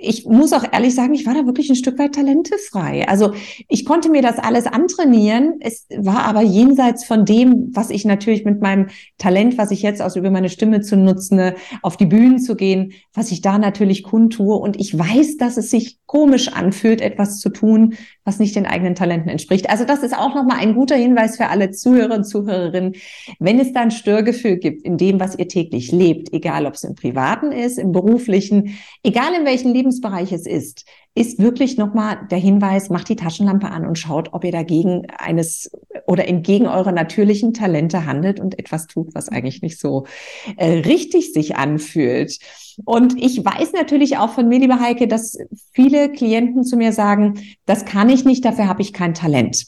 ich 0.01 0.25
muss 0.25 0.53
auch 0.53 0.63
ehrlich 0.71 0.95
sagen, 0.95 1.13
ich 1.13 1.25
war 1.25 1.33
da 1.33 1.45
wirklich 1.45 1.69
ein 1.69 1.75
Stück 1.75 1.99
weit 1.99 2.15
talentefrei. 2.15 3.07
Also 3.07 3.33
ich 3.67 3.85
konnte 3.85 4.09
mir 4.09 4.21
das 4.21 4.37
alles 4.39 4.65
antrainieren. 4.65 5.55
Es 5.59 5.87
war 5.95 6.23
aber 6.23 6.41
jenseits 6.41 7.03
von 7.03 7.25
dem, 7.25 7.69
was 7.73 7.89
ich 7.89 8.05
natürlich 8.05 8.45
mit 8.45 8.61
meinem 8.61 8.87
Talent, 9.17 9.57
was 9.57 9.71
ich 9.71 9.81
jetzt 9.81 10.01
aus 10.01 10.15
über 10.15 10.31
meine 10.31 10.49
Stimme 10.49 10.81
zu 10.81 10.95
nutzen, 10.95 11.53
auf 11.81 11.97
die 11.97 12.05
Bühnen 12.05 12.39
zu 12.39 12.55
gehen, 12.55 12.93
was 13.13 13.31
ich 13.31 13.41
da 13.41 13.57
natürlich 13.57 14.03
kundtue. 14.03 14.55
Und 14.55 14.79
ich 14.79 14.97
weiß, 14.97 15.37
dass 15.37 15.57
es 15.57 15.69
sich 15.69 15.99
komisch 16.05 16.49
anfühlt, 16.49 17.01
etwas 17.01 17.39
zu 17.39 17.49
tun, 17.49 17.95
was 18.23 18.39
nicht 18.39 18.55
den 18.55 18.65
eigenen 18.65 18.95
Talenten 18.95 19.29
entspricht. 19.29 19.69
Also 19.69 19.85
das 19.85 20.03
ist 20.03 20.15
auch 20.15 20.35
nochmal 20.35 20.59
ein 20.59 20.75
guter 20.75 20.95
Hinweis 20.95 21.37
für 21.37 21.47
alle 21.47 21.71
Zuhörer 21.71 22.15
und 22.15 22.25
Zuhörerinnen. 22.25 22.95
Wenn 23.39 23.59
es 23.59 23.73
da 23.73 23.81
ein 23.81 23.91
Störgefühl 23.91 24.57
gibt 24.57 24.83
in 24.83 24.97
dem, 24.97 25.19
was 25.19 25.37
ihr 25.37 25.47
täglich 25.47 25.91
lebt, 25.91 26.33
egal 26.33 26.65
ob 26.65 26.75
es 26.75 26.83
im 26.83 26.95
Privaten 26.95 27.51
ist, 27.51 27.77
im 27.77 27.91
beruflichen, 27.91 28.77
egal 29.03 29.33
in 29.33 29.45
welchem 29.45 29.73
Lebensbereich 29.73 30.31
es 30.31 30.45
ist, 30.45 30.85
ist 31.13 31.39
wirklich 31.39 31.77
nochmal 31.77 32.19
der 32.31 32.37
Hinweis, 32.37 32.89
macht 32.89 33.09
die 33.09 33.17
Taschenlampe 33.17 33.67
an 33.67 33.85
und 33.85 33.97
schaut, 33.97 34.29
ob 34.31 34.45
ihr 34.45 34.51
dagegen 34.51 35.07
eines 35.17 35.69
oder 36.07 36.27
entgegen 36.27 36.67
eurer 36.67 36.93
natürlichen 36.93 37.53
Talente 37.53 38.05
handelt 38.05 38.39
und 38.39 38.57
etwas 38.57 38.87
tut, 38.87 39.13
was 39.13 39.27
eigentlich 39.27 39.61
nicht 39.61 39.77
so 39.77 40.05
äh, 40.55 40.79
richtig 40.79 41.33
sich 41.33 41.57
anfühlt. 41.57 42.37
Und 42.85 43.21
ich 43.21 43.43
weiß 43.43 43.73
natürlich 43.73 44.17
auch 44.17 44.31
von 44.31 44.47
mir, 44.47 44.59
liebe 44.59 44.79
Heike, 44.79 45.07
dass 45.07 45.37
viele 45.73 46.11
Klienten 46.11 46.63
zu 46.63 46.77
mir 46.77 46.93
sagen, 46.93 47.39
das 47.65 47.85
kann 47.85 48.09
ich 48.09 48.25
nicht, 48.25 48.45
dafür 48.45 48.67
habe 48.67 48.81
ich 48.81 48.93
kein 48.93 49.13
Talent. 49.13 49.67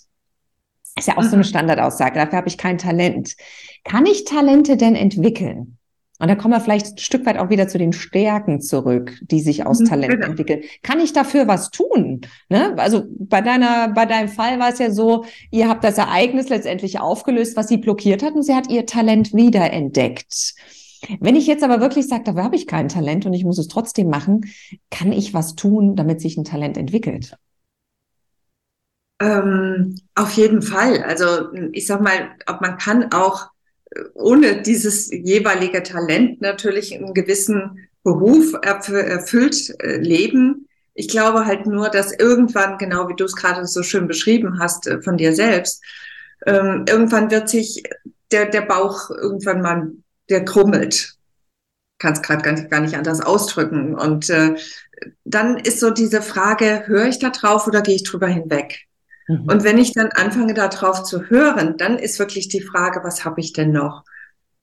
Ist 0.97 1.07
ja 1.07 1.17
auch 1.17 1.23
so 1.23 1.29
eine 1.29 1.37
mhm. 1.37 1.43
Standardaussage, 1.43 2.15
dafür 2.15 2.37
habe 2.37 2.47
ich 2.47 2.57
kein 2.57 2.77
Talent. 2.77 3.35
Kann 3.83 4.05
ich 4.05 4.25
Talente 4.25 4.77
denn 4.77 4.95
entwickeln? 4.95 5.77
Und 6.19 6.29
da 6.29 6.35
kommen 6.35 6.53
wir 6.53 6.61
vielleicht 6.61 6.85
ein 6.85 6.97
Stück 6.99 7.25
weit 7.25 7.37
auch 7.37 7.49
wieder 7.49 7.67
zu 7.67 7.77
den 7.77 7.91
Stärken 7.91 8.61
zurück, 8.61 9.19
die 9.21 9.41
sich 9.41 9.65
aus 9.65 9.79
mhm, 9.79 9.85
Talent 9.85 10.13
genau. 10.13 10.27
entwickeln. 10.27 10.61
Kann 10.83 10.99
ich 10.99 11.11
dafür 11.11 11.47
was 11.47 11.71
tun? 11.71 12.21
Ne? 12.49 12.75
Also 12.77 13.03
bei 13.09 13.41
deiner, 13.41 13.89
bei 13.89 14.05
deinem 14.05 14.29
Fall 14.29 14.59
war 14.59 14.69
es 14.69 14.79
ja 14.79 14.91
so, 14.91 15.25
ihr 15.51 15.67
habt 15.67 15.83
das 15.83 15.97
Ereignis 15.97 16.49
letztendlich 16.49 16.99
aufgelöst, 16.99 17.57
was 17.57 17.67
sie 17.67 17.77
blockiert 17.77 18.23
hat, 18.23 18.35
und 18.35 18.43
sie 18.43 18.55
hat 18.55 18.69
ihr 18.69 18.85
Talent 18.85 19.33
wiederentdeckt. 19.33 20.53
Wenn 21.19 21.35
ich 21.35 21.47
jetzt 21.47 21.63
aber 21.63 21.81
wirklich 21.81 22.07
sage, 22.07 22.23
dafür 22.23 22.43
habe 22.43 22.55
ich 22.55 22.67
kein 22.67 22.89
Talent 22.89 23.25
und 23.25 23.33
ich 23.33 23.43
muss 23.43 23.57
es 23.57 23.67
trotzdem 23.67 24.09
machen, 24.09 24.45
kann 24.89 25.11
ich 25.11 25.33
was 25.33 25.55
tun, 25.55 25.95
damit 25.95 26.21
sich 26.21 26.37
ein 26.37 26.43
Talent 26.43 26.77
entwickelt? 26.77 27.35
Ähm, 29.19 29.95
auf 30.15 30.33
jeden 30.33 30.61
Fall. 30.61 31.03
Also 31.03 31.53
ich 31.71 31.87
sag 31.87 32.01
mal, 32.01 32.31
man 32.61 32.77
kann 32.77 33.11
auch 33.11 33.47
ohne 34.15 34.61
dieses 34.61 35.11
jeweilige 35.11 35.83
Talent 35.83 36.41
natürlich 36.41 36.95
einen 36.95 37.13
gewissen 37.13 37.87
Beruf 38.03 38.53
erfüllt 38.61 39.73
äh, 39.79 39.97
leben. 39.97 40.67
Ich 40.93 41.07
glaube 41.07 41.45
halt 41.45 41.65
nur, 41.65 41.89
dass 41.89 42.11
irgendwann, 42.11 42.77
genau 42.77 43.07
wie 43.07 43.15
du 43.15 43.23
es 43.23 43.35
gerade 43.35 43.65
so 43.65 43.81
schön 43.83 44.07
beschrieben 44.07 44.59
hast 44.59 44.87
äh, 44.87 45.01
von 45.01 45.17
dir 45.17 45.33
selbst, 45.33 45.81
ähm, 46.45 46.85
irgendwann 46.87 47.31
wird 47.31 47.49
sich 47.49 47.83
der, 48.31 48.47
der 48.47 48.61
Bauch 48.61 49.09
irgendwann 49.09 49.61
mal, 49.61 49.91
der 50.29 50.45
krummelt. 50.45 51.15
Kann 51.99 52.13
es 52.13 52.21
gerade 52.21 52.41
gar 52.41 52.53
nicht, 52.53 52.69
gar 52.69 52.81
nicht 52.81 52.95
anders 52.95 53.21
ausdrücken. 53.21 53.95
Und 53.95 54.29
äh, 54.29 54.55
dann 55.23 55.57
ist 55.57 55.79
so 55.79 55.89
diese 55.89 56.21
Frage, 56.21 56.83
höre 56.85 57.07
ich 57.07 57.19
da 57.19 57.29
drauf 57.29 57.67
oder 57.67 57.81
gehe 57.81 57.95
ich 57.95 58.03
drüber 58.03 58.27
hinweg? 58.27 58.87
Mhm. 59.27 59.47
Und 59.47 59.63
wenn 59.63 59.77
ich 59.77 59.93
dann 59.93 60.09
anfange, 60.09 60.53
darauf 60.53 61.03
zu 61.03 61.29
hören, 61.29 61.77
dann 61.77 61.97
ist 61.97 62.19
wirklich 62.19 62.49
die 62.49 62.61
Frage, 62.61 63.01
was 63.03 63.25
habe 63.25 63.39
ich 63.41 63.53
denn 63.53 63.71
noch? 63.71 64.03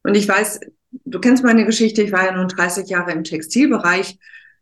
Und 0.02 0.16
ich 0.16 0.28
weiß, 0.28 0.60
du 1.04 1.20
kennst 1.20 1.44
meine 1.44 1.64
Geschichte, 1.64 2.02
ich 2.02 2.12
war 2.12 2.24
ja 2.24 2.32
nun 2.32 2.48
30 2.48 2.88
Jahre 2.88 3.12
im 3.12 3.24
Textilbereich, 3.24 4.18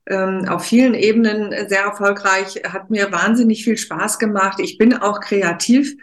ähm, 0.06 0.46
auf 0.48 0.64
vielen 0.64 0.94
Ebenen 0.94 1.52
sehr 1.68 1.82
erfolgreich, 1.82 2.62
hat 2.68 2.90
mir 2.90 3.12
wahnsinnig 3.12 3.64
viel 3.64 3.76
Spaß 3.76 4.18
gemacht. 4.18 4.58
Ich 4.60 4.78
bin 4.78 4.94
auch 4.94 5.20
kreativ 5.20 5.94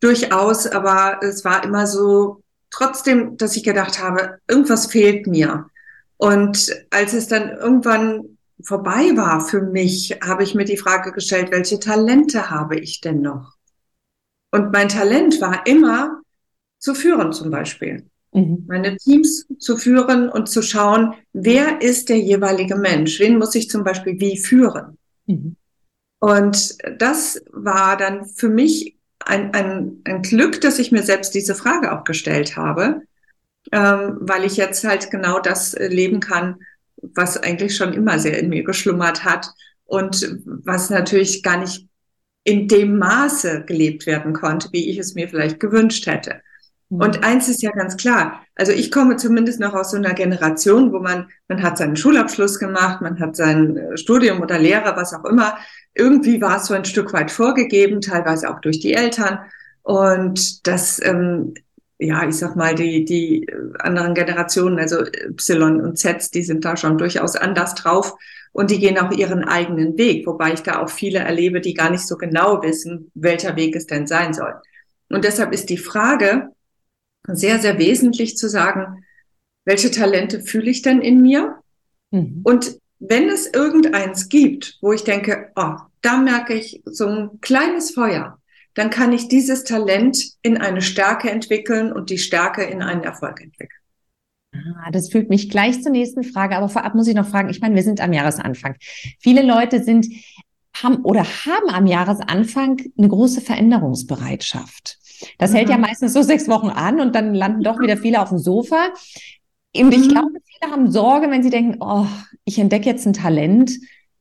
durchaus, 0.00 0.66
aber 0.66 1.20
es 1.22 1.44
war 1.44 1.64
immer 1.64 1.86
so 1.86 2.42
trotzdem, 2.74 3.36
dass 3.36 3.56
ich 3.56 3.62
gedacht 3.62 4.02
habe, 4.02 4.38
irgendwas 4.48 4.86
fehlt 4.86 5.26
mir. 5.26 5.70
Und 6.16 6.74
als 6.90 7.12
es 7.12 7.28
dann 7.28 7.50
irgendwann 7.50 8.38
vorbei 8.62 9.16
war 9.16 9.40
für 9.40 9.62
mich, 9.62 10.18
habe 10.22 10.42
ich 10.42 10.54
mir 10.54 10.64
die 10.64 10.76
Frage 10.76 11.12
gestellt, 11.12 11.50
welche 11.50 11.78
Talente 11.78 12.50
habe 12.50 12.78
ich 12.78 13.00
denn 13.00 13.20
noch? 13.20 13.54
Und 14.50 14.72
mein 14.72 14.88
Talent 14.88 15.40
war 15.40 15.66
immer 15.66 16.20
zu 16.78 16.94
führen 16.94 17.32
zum 17.32 17.50
Beispiel. 17.50 18.06
Mhm. 18.32 18.64
Meine 18.66 18.96
Teams 18.96 19.46
zu 19.58 19.76
führen 19.76 20.28
und 20.28 20.48
zu 20.48 20.62
schauen, 20.62 21.14
wer 21.32 21.80
ist 21.80 22.08
der 22.08 22.18
jeweilige 22.18 22.76
Mensch? 22.76 23.20
Wen 23.20 23.38
muss 23.38 23.54
ich 23.54 23.70
zum 23.70 23.84
Beispiel 23.84 24.18
wie 24.18 24.38
führen? 24.38 24.98
Mhm. 25.26 25.56
Und 26.18 26.78
das 26.98 27.42
war 27.52 27.96
dann 27.96 28.26
für 28.26 28.48
mich 28.48 28.93
ein, 29.24 29.54
ein, 29.54 30.02
ein 30.04 30.22
Glück, 30.22 30.60
dass 30.60 30.78
ich 30.78 30.92
mir 30.92 31.02
selbst 31.02 31.34
diese 31.34 31.54
Frage 31.54 31.92
auch 31.92 32.04
gestellt 32.04 32.56
habe, 32.56 33.02
ähm, 33.72 34.18
weil 34.20 34.44
ich 34.44 34.56
jetzt 34.56 34.84
halt 34.84 35.10
genau 35.10 35.40
das 35.40 35.74
leben 35.78 36.20
kann, 36.20 36.56
was 36.96 37.36
eigentlich 37.36 37.76
schon 37.76 37.92
immer 37.92 38.18
sehr 38.18 38.38
in 38.38 38.48
mir 38.48 38.64
geschlummert 38.64 39.24
hat 39.24 39.48
und 39.84 40.38
was 40.44 40.90
natürlich 40.90 41.42
gar 41.42 41.58
nicht 41.58 41.86
in 42.44 42.68
dem 42.68 42.98
Maße 42.98 43.64
gelebt 43.66 44.06
werden 44.06 44.34
konnte, 44.34 44.68
wie 44.72 44.90
ich 44.90 44.98
es 44.98 45.14
mir 45.14 45.28
vielleicht 45.28 45.60
gewünscht 45.60 46.06
hätte. 46.06 46.42
Mhm. 46.94 47.00
Und 47.00 47.24
eins 47.24 47.48
ist 47.48 47.62
ja 47.62 47.70
ganz 47.70 47.96
klar, 47.96 48.42
also 48.54 48.72
ich 48.72 48.90
komme 48.90 49.16
zumindest 49.16 49.60
noch 49.60 49.74
aus 49.74 49.90
so 49.90 49.96
einer 49.96 50.14
Generation, 50.14 50.92
wo 50.92 51.00
man, 51.00 51.28
man 51.48 51.62
hat 51.62 51.78
seinen 51.78 51.96
Schulabschluss 51.96 52.58
gemacht, 52.58 53.00
man 53.00 53.18
hat 53.20 53.36
sein 53.36 53.76
äh, 53.76 53.96
Studium 53.96 54.40
oder 54.40 54.58
Lehre, 54.58 54.96
was 54.96 55.14
auch 55.14 55.24
immer. 55.24 55.58
Irgendwie 55.94 56.40
war 56.40 56.56
es 56.58 56.66
so 56.66 56.74
ein 56.74 56.84
Stück 56.84 57.12
weit 57.12 57.30
vorgegeben, 57.30 58.00
teilweise 58.00 58.50
auch 58.50 58.60
durch 58.60 58.80
die 58.80 58.94
Eltern. 58.94 59.38
Und 59.82 60.66
das 60.66 61.00
ähm, 61.04 61.54
ja, 61.98 62.26
ich 62.28 62.36
sag 62.36 62.56
mal, 62.56 62.74
die, 62.74 63.04
die 63.04 63.46
anderen 63.78 64.14
Generationen, 64.14 64.78
also 64.78 65.02
Y 65.02 65.80
und 65.80 65.96
Z, 65.96 66.34
die 66.34 66.42
sind 66.42 66.64
da 66.64 66.76
schon 66.76 66.98
durchaus 66.98 67.36
anders 67.36 67.74
drauf 67.74 68.14
und 68.52 68.70
die 68.70 68.78
gehen 68.78 68.98
auch 68.98 69.12
ihren 69.12 69.44
eigenen 69.44 69.96
Weg, 69.96 70.26
wobei 70.26 70.52
ich 70.52 70.62
da 70.62 70.82
auch 70.82 70.90
viele 70.90 71.20
erlebe, 71.20 71.60
die 71.60 71.74
gar 71.74 71.90
nicht 71.90 72.06
so 72.06 72.16
genau 72.16 72.62
wissen, 72.62 73.10
welcher 73.14 73.56
Weg 73.56 73.76
es 73.76 73.86
denn 73.86 74.06
sein 74.06 74.34
soll. 74.34 74.54
Und 75.08 75.24
deshalb 75.24 75.52
ist 75.52 75.70
die 75.70 75.78
Frage 75.78 76.48
sehr, 77.28 77.58
sehr 77.58 77.78
wesentlich 77.78 78.36
zu 78.36 78.48
sagen, 78.48 79.04
welche 79.64 79.90
Talente 79.90 80.40
fühle 80.40 80.70
ich 80.70 80.82
denn 80.82 81.00
in 81.00 81.22
mir? 81.22 81.58
Mhm. 82.10 82.40
Und 82.44 82.78
wenn 82.98 83.28
es 83.28 83.46
irgendeins 83.52 84.28
gibt, 84.28 84.78
wo 84.80 84.92
ich 84.92 85.04
denke, 85.04 85.50
oh, 85.56 85.76
da 86.02 86.18
merke 86.18 86.54
ich 86.54 86.82
so 86.84 87.06
ein 87.06 87.40
kleines 87.40 87.92
Feuer, 87.92 88.38
dann 88.74 88.90
kann 88.90 89.12
ich 89.12 89.28
dieses 89.28 89.64
Talent 89.64 90.18
in 90.42 90.58
eine 90.58 90.82
Stärke 90.82 91.30
entwickeln 91.30 91.92
und 91.92 92.10
die 92.10 92.18
Stärke 92.18 92.64
in 92.64 92.82
einen 92.82 93.02
Erfolg 93.02 93.40
entwickeln. 93.40 93.80
Ah, 94.84 94.90
das 94.90 95.10
führt 95.10 95.30
mich 95.30 95.50
gleich 95.50 95.82
zur 95.82 95.92
nächsten 95.92 96.24
Frage. 96.24 96.56
Aber 96.56 96.68
vorab 96.68 96.94
muss 96.94 97.08
ich 97.08 97.14
noch 97.14 97.28
fragen, 97.28 97.48
ich 97.48 97.60
meine, 97.60 97.74
wir 97.74 97.82
sind 97.82 98.00
am 98.00 98.12
Jahresanfang. 98.12 98.76
Viele 99.18 99.42
Leute 99.42 99.82
sind, 99.82 100.06
haben 100.76 101.04
oder 101.04 101.24
haben 101.24 101.68
am 101.70 101.86
Jahresanfang 101.86 102.80
eine 102.96 103.08
große 103.08 103.40
Veränderungsbereitschaft. 103.40 104.98
Das 105.38 105.50
mhm. 105.50 105.56
hält 105.56 105.68
ja 105.70 105.76
mhm. 105.76 105.82
meistens 105.82 106.12
so 106.12 106.22
sechs 106.22 106.48
Wochen 106.48 106.68
an 106.68 107.00
und 107.00 107.14
dann 107.14 107.34
landen 107.34 107.62
doch 107.62 107.80
wieder 107.80 107.96
viele 107.96 108.20
auf 108.20 108.30
dem 108.30 108.38
Sofa. 108.38 108.88
Und 109.76 109.92
ich 109.92 110.06
mhm. 110.06 110.08
glaube, 110.08 110.30
viele 110.44 110.72
haben 110.72 110.90
Sorge, 110.90 111.30
wenn 111.30 111.42
sie 111.42 111.50
denken, 111.50 111.78
oh, 111.80 112.06
ich 112.44 112.58
entdecke 112.58 112.88
jetzt 112.88 113.06
ein 113.06 113.12
Talent 113.12 113.72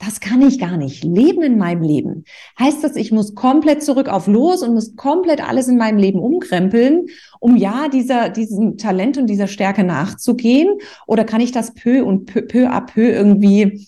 das 0.06 0.20
kann 0.20 0.42
ich 0.42 0.60
gar 0.60 0.78
nicht 0.78 1.04
leben 1.04 1.44
in 1.44 1.58
meinem 1.58 1.82
Leben. 1.82 2.26
Heißt 2.60 2.84
das, 2.84 2.96
ich 2.96 3.12
muss 3.12 3.36
komplett 3.36 3.84
zurück 3.84 4.10
auf 4.10 4.28
los 4.28 4.62
und 4.62 4.74
muss 4.74 4.96
komplett 4.96 5.48
alles 5.48 5.68
in 5.68 5.78
meinem 5.78 5.98
Leben 5.98 6.20
umkrempeln, 6.20 7.08
um 7.40 7.56
ja 7.56 7.88
dieser, 7.88 8.30
diesem 8.30 8.78
Talent 8.78 9.18
und 9.18 9.28
dieser 9.28 9.48
Stärke 9.48 9.84
nachzugehen? 9.84 10.78
Oder 11.08 11.24
kann 11.24 11.42
ich 11.42 11.52
das 11.52 11.74
peu 11.74 12.04
und 12.04 12.26
peu, 12.26 12.42
peu 12.42 12.70
à 12.70 12.82
peu 12.82 13.12
irgendwie 13.12 13.88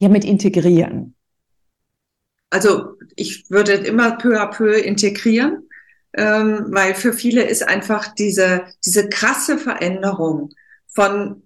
ja 0.00 0.08
mit 0.08 0.24
integrieren? 0.24 1.14
Also 2.50 2.96
ich 3.16 3.50
würde 3.50 3.72
immer 3.72 4.18
peu 4.18 4.40
à 4.40 4.46
peu 4.46 4.78
integrieren, 4.78 5.63
ähm, 6.16 6.66
weil 6.68 6.94
für 6.94 7.12
viele 7.12 7.42
ist 7.42 7.66
einfach 7.66 8.14
diese, 8.14 8.64
diese 8.84 9.08
krasse 9.08 9.58
Veränderung 9.58 10.50
von 10.88 11.42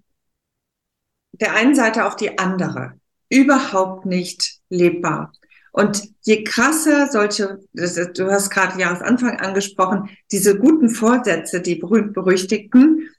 der 1.33 1.53
einen 1.53 1.75
Seite 1.75 2.05
auf 2.05 2.15
die 2.15 2.37
andere 2.37 2.93
überhaupt 3.29 4.05
nicht 4.05 4.59
lebbar. 4.69 5.31
Und 5.71 6.03
je 6.23 6.43
krasser 6.43 7.07
solche, 7.07 7.59
du 7.73 8.31
hast 8.31 8.49
gerade 8.49 8.79
Jahresanfang 8.79 9.39
angesprochen, 9.39 10.09
diese 10.31 10.57
guten 10.57 10.89
Vorsätze, 10.89 11.61
die 11.61 11.75
berühmt-berüchtigten, 11.75 13.09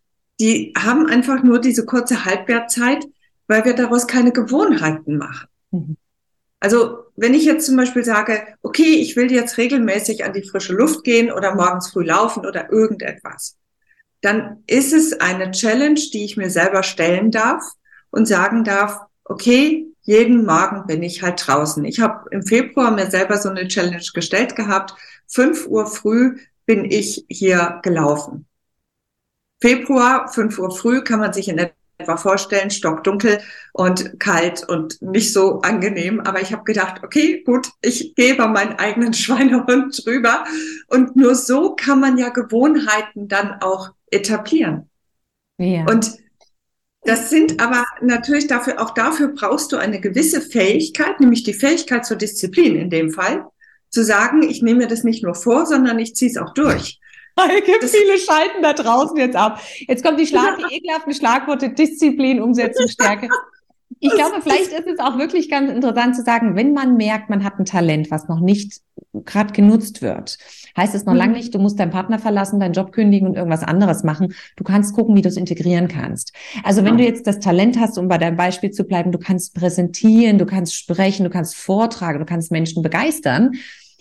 die 0.40 0.72
haben 0.76 1.06
einfach 1.06 1.42
nur 1.42 1.60
diese 1.60 1.84
kurze 1.84 2.24
Halbwertzeit, 2.24 3.04
weil 3.46 3.64
wir 3.64 3.74
daraus 3.74 4.06
keine 4.06 4.32
Gewohnheiten 4.32 5.16
machen. 5.16 5.48
Mhm. 5.70 5.96
Also 6.60 7.04
wenn 7.16 7.34
ich 7.34 7.44
jetzt 7.44 7.66
zum 7.66 7.76
Beispiel 7.76 8.04
sage, 8.04 8.46
okay, 8.62 8.94
ich 9.00 9.16
will 9.16 9.32
jetzt 9.32 9.56
regelmäßig 9.56 10.24
an 10.24 10.34
die 10.34 10.48
frische 10.48 10.74
Luft 10.74 11.04
gehen 11.04 11.32
oder 11.32 11.54
morgens 11.54 11.90
früh 11.90 12.04
laufen 12.04 12.46
oder 12.46 12.70
irgendetwas, 12.70 13.56
dann 14.20 14.62
ist 14.66 14.92
es 14.92 15.18
eine 15.20 15.50
Challenge, 15.50 16.00
die 16.12 16.24
ich 16.24 16.36
mir 16.36 16.50
selber 16.50 16.82
stellen 16.82 17.30
darf 17.30 17.64
und 18.10 18.26
sagen 18.26 18.64
darf, 18.64 19.00
okay, 19.24 19.86
jeden 20.02 20.44
Morgen 20.44 20.86
bin 20.86 21.02
ich 21.02 21.22
halt 21.22 21.46
draußen. 21.46 21.84
Ich 21.84 22.00
habe 22.00 22.28
im 22.30 22.42
Februar 22.42 22.90
mir 22.90 23.10
selber 23.10 23.38
so 23.38 23.48
eine 23.48 23.68
Challenge 23.68 24.04
gestellt 24.12 24.56
gehabt. 24.56 24.94
Fünf 25.26 25.66
Uhr 25.66 25.86
früh 25.86 26.38
bin 26.66 26.84
ich 26.84 27.24
hier 27.28 27.80
gelaufen. 27.82 28.46
Februar, 29.62 30.32
fünf 30.32 30.58
Uhr 30.58 30.70
früh 30.74 31.02
kann 31.02 31.20
man 31.20 31.32
sich 31.32 31.48
in 31.48 31.70
etwa 32.00 32.16
vorstellen, 32.16 32.70
stockdunkel 32.70 33.40
und 33.72 34.18
kalt 34.18 34.68
und 34.68 35.00
nicht 35.02 35.32
so 35.32 35.60
angenehm. 35.60 36.20
Aber 36.20 36.40
ich 36.40 36.52
habe 36.52 36.64
gedacht, 36.64 37.02
okay, 37.04 37.42
gut, 37.44 37.68
ich 37.82 38.14
gehe 38.14 38.34
bei 38.34 38.46
meinen 38.48 38.78
eigenen 38.78 39.12
Schweinehund 39.14 40.04
drüber. 40.04 40.44
Und 40.88 41.16
nur 41.16 41.34
so 41.34 41.74
kann 41.74 42.00
man 42.00 42.18
ja 42.18 42.28
Gewohnheiten 42.30 43.28
dann 43.28 43.60
auch 43.60 43.90
etablieren. 44.10 44.88
Ja. 45.58 45.84
Und 45.86 46.18
das 47.02 47.30
sind 47.30 47.62
aber 47.62 47.84
natürlich 48.02 48.46
dafür, 48.46 48.80
auch 48.80 48.90
dafür 48.90 49.28
brauchst 49.28 49.72
du 49.72 49.78
eine 49.78 50.00
gewisse 50.00 50.40
Fähigkeit, 50.40 51.18
nämlich 51.20 51.44
die 51.44 51.54
Fähigkeit 51.54 52.04
zur 52.04 52.16
Disziplin 52.16 52.76
in 52.76 52.90
dem 52.90 53.10
Fall, 53.10 53.46
zu 53.88 54.04
sagen, 54.04 54.42
ich 54.42 54.62
nehme 54.62 54.80
mir 54.80 54.86
das 54.86 55.02
nicht 55.02 55.22
nur 55.22 55.34
vor, 55.34 55.66
sondern 55.66 55.98
ich 55.98 56.14
ziehe 56.14 56.30
es 56.30 56.36
auch 56.36 56.52
durch. 56.52 56.99
Gibt 57.64 57.84
viele 57.84 58.18
schalten 58.18 58.62
da 58.62 58.72
draußen 58.72 59.16
jetzt 59.16 59.36
ab. 59.36 59.60
Jetzt 59.86 60.04
kommt 60.04 60.20
die, 60.20 60.26
Schlag 60.26 60.58
die 60.58 60.74
ekelhaften 60.76 61.14
Schlagworte 61.14 61.70
Disziplin, 61.70 62.40
Umsetzung, 62.40 62.88
Stärke. 62.88 63.28
Ich 63.98 64.10
glaube, 64.12 64.40
vielleicht 64.40 64.72
ist 64.72 64.86
es 64.86 64.98
auch 64.98 65.18
wirklich 65.18 65.50
ganz 65.50 65.70
interessant 65.70 66.16
zu 66.16 66.22
sagen, 66.22 66.56
wenn 66.56 66.72
man 66.72 66.96
merkt, 66.96 67.28
man 67.28 67.44
hat 67.44 67.58
ein 67.58 67.66
Talent, 67.66 68.10
was 68.10 68.28
noch 68.28 68.40
nicht 68.40 68.80
gerade 69.12 69.52
genutzt 69.52 70.00
wird, 70.00 70.38
heißt 70.76 70.94
es 70.94 71.04
noch 71.04 71.12
mhm. 71.12 71.18
lange 71.18 71.32
nicht, 71.34 71.54
du 71.54 71.58
musst 71.58 71.78
deinen 71.78 71.90
Partner 71.90 72.18
verlassen, 72.18 72.60
deinen 72.60 72.72
Job 72.72 72.92
kündigen 72.92 73.28
und 73.28 73.36
irgendwas 73.36 73.62
anderes 73.62 74.02
machen. 74.02 74.34
Du 74.56 74.64
kannst 74.64 74.94
gucken, 74.94 75.16
wie 75.16 75.22
du 75.22 75.28
es 75.28 75.36
integrieren 75.36 75.88
kannst. 75.88 76.32
Also 76.62 76.84
wenn 76.84 76.98
ja. 76.98 77.04
du 77.04 77.04
jetzt 77.04 77.26
das 77.26 77.40
Talent 77.40 77.78
hast, 77.78 77.98
um 77.98 78.08
bei 78.08 78.16
deinem 78.16 78.36
Beispiel 78.36 78.70
zu 78.70 78.84
bleiben, 78.84 79.12
du 79.12 79.18
kannst 79.18 79.54
präsentieren, 79.54 80.38
du 80.38 80.46
kannst 80.46 80.74
sprechen, 80.74 81.24
du 81.24 81.30
kannst 81.30 81.56
vortragen, 81.56 82.20
du 82.20 82.24
kannst 82.24 82.52
Menschen 82.52 82.82
begeistern, 82.82 83.52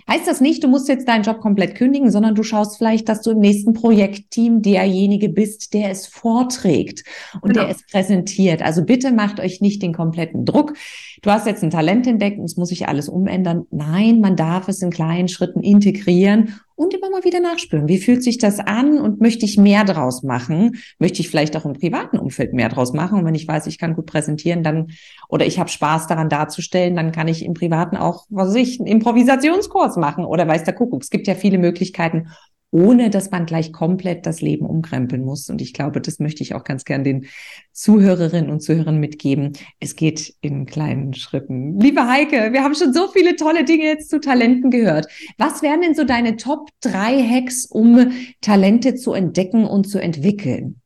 heißt 0.10 0.28
das 0.28 0.42
nicht, 0.42 0.64
du 0.64 0.68
musst 0.68 0.88
jetzt 0.90 1.08
deinen 1.08 1.24
Job 1.24 1.40
komplett 1.40 1.76
kündigen, 1.76 2.12
sondern 2.12 2.36
du 2.36 2.44
schaust 2.44 2.78
vielleicht, 2.78 3.08
dass 3.08 3.22
du 3.22 3.32
im 3.32 3.40
nächsten 3.40 3.74
Projektteam 3.74 4.62
derjenige 4.62 5.30
bist, 5.30 5.74
der 5.74 5.92
es 5.92 6.08
vorträgt 6.08 7.04
und 7.42 7.54
genau. 7.54 7.66
der 7.66 7.76
es 7.76 7.86
präsentiert. 7.86 8.62
Also 8.62 8.84
bitte 8.84 9.12
macht 9.12 9.40
euch 9.40 9.62
nicht 9.62 9.82
den 9.82 9.94
kompletten 9.94 10.46
Druck. 10.46 10.74
Du 11.22 11.30
hast 11.30 11.46
jetzt 11.48 11.64
ein 11.64 11.70
Talent 11.70 12.08
entdeckt 12.08 12.40
und 12.40 12.46
es 12.46 12.58
muss 12.58 12.70
sich 12.70 12.88
alles 12.88 13.08
umändern. 13.08 13.68
Nein, 13.72 14.20
man 14.20 14.36
darf 14.36 14.68
es 14.68 14.82
in 14.82 14.90
kleinen 14.90 15.28
Schritten 15.28 15.62
integrieren 15.62 16.60
und 16.80 16.94
immer 16.94 17.10
mal 17.10 17.26
wieder 17.26 17.42
nachspüren. 17.42 17.90
Wie 17.90 17.98
fühlt 17.98 18.24
sich 18.24 18.38
das 18.38 18.60
an 18.60 19.00
und 19.00 19.20
möchte 19.20 19.44
ich 19.44 19.58
mehr 19.58 19.84
draus 19.84 20.24
machen? 20.24 20.78
Möchte 20.98 21.20
ich 21.20 21.28
vielleicht 21.28 21.58
auch 21.58 21.66
im 21.66 21.74
privaten 21.74 22.18
Umfeld 22.18 22.54
mehr 22.54 22.70
draus 22.70 22.94
machen? 22.94 23.20
Und 23.20 23.26
wenn 23.26 23.36
ich 23.36 23.46
weiß, 23.46 23.68
ich 23.68 23.78
kann 23.78 23.96
gut 23.96 24.06
präsentieren, 24.06 24.64
dann 24.64 24.92
oder 25.28 25.46
ich 25.46 25.60
habe 25.60 25.70
Spaß 25.70 26.08
daran 26.08 26.30
darzustellen, 26.30 26.96
dann 26.96 27.12
kann 27.12 27.28
ich 27.28 27.44
im 27.44 27.54
privaten 27.54 27.98
auch, 27.98 28.28
was 28.30 28.50
weiß 28.50 28.56
ich, 28.56 28.80
einen 28.80 28.88
Improvisationskurs 28.88 29.98
machen 29.98 30.24
oder 30.24 30.48
weiß 30.48 30.64
der 30.64 30.74
Kuckuck. 30.74 31.04
Es 31.04 31.10
gibt 31.10 31.28
ja 31.28 31.36
viele 31.36 31.58
Möglichkeiten, 31.58 32.30
ohne 32.72 33.10
dass 33.10 33.32
man 33.32 33.46
gleich 33.46 33.74
komplett 33.74 34.26
das 34.26 34.42
Leben 34.42 34.66
umkrempeln 34.66 35.24
muss. 35.24 35.50
Und 35.50 35.62
ich 35.62 35.74
glaube, 35.74 36.02
das 36.02 36.20
möchte 36.20 36.44
ich 36.44 36.54
auch 36.54 36.64
ganz 36.64 36.86
gern 36.86 37.04
den 37.04 37.26
Zuhörerinnen 37.72 38.52
und 38.52 38.62
Zuhörern 38.62 39.00
mitgeben. 39.00 39.54
Es 39.80 39.96
geht 39.96 40.36
in 40.42 40.66
kleinen 40.66 41.14
Schritten. 41.14 41.80
Liebe 41.80 42.08
Heike, 42.08 42.54
wir 42.54 42.64
haben 42.64 42.76
schon 42.76 42.94
so 42.94 43.08
viele 43.08 43.36
tolle 43.36 43.66
Dinge 43.66 43.86
jetzt 43.86 44.10
zu 44.10 44.20
Talenten 44.20 44.70
gehört. 44.70 45.08
Was 45.38 45.62
wären 45.62 45.82
denn 45.82 45.96
so 45.96 46.04
deine 46.04 46.38
Top 46.38 46.70
drei 46.82 47.22
Hacks, 47.24 47.66
um 47.66 48.12
Talente 48.42 48.96
zu 48.96 49.14
entdecken 49.14 49.66
und 49.66 49.90
zu 49.90 50.00
entwickeln? 50.00 50.82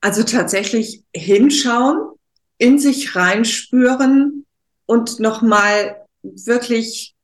Also 0.00 0.22
tatsächlich 0.22 1.02
hinschauen, 1.14 1.98
in 2.58 2.78
sich 2.78 3.16
reinspüren 3.16 4.44
und 4.86 5.20
nochmal 5.20 6.04
wirklich, 6.22 7.14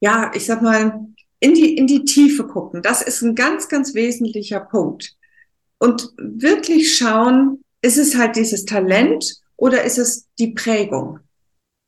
ja, 0.00 0.30
ich 0.34 0.46
sag 0.46 0.62
mal, 0.62 1.06
in 1.40 1.54
die, 1.54 1.76
in 1.76 1.86
die 1.86 2.04
Tiefe 2.04 2.46
gucken. 2.46 2.82
Das 2.82 3.02
ist 3.02 3.22
ein 3.22 3.34
ganz, 3.34 3.68
ganz 3.68 3.94
wesentlicher 3.94 4.60
Punkt. 4.60 5.14
Und 5.78 6.12
wirklich 6.16 6.96
schauen, 6.96 7.62
ist 7.82 7.98
es 7.98 8.16
halt 8.16 8.36
dieses 8.36 8.64
Talent 8.64 9.40
oder 9.56 9.84
ist 9.84 9.98
es 9.98 10.26
die 10.38 10.52
Prägung? 10.52 11.20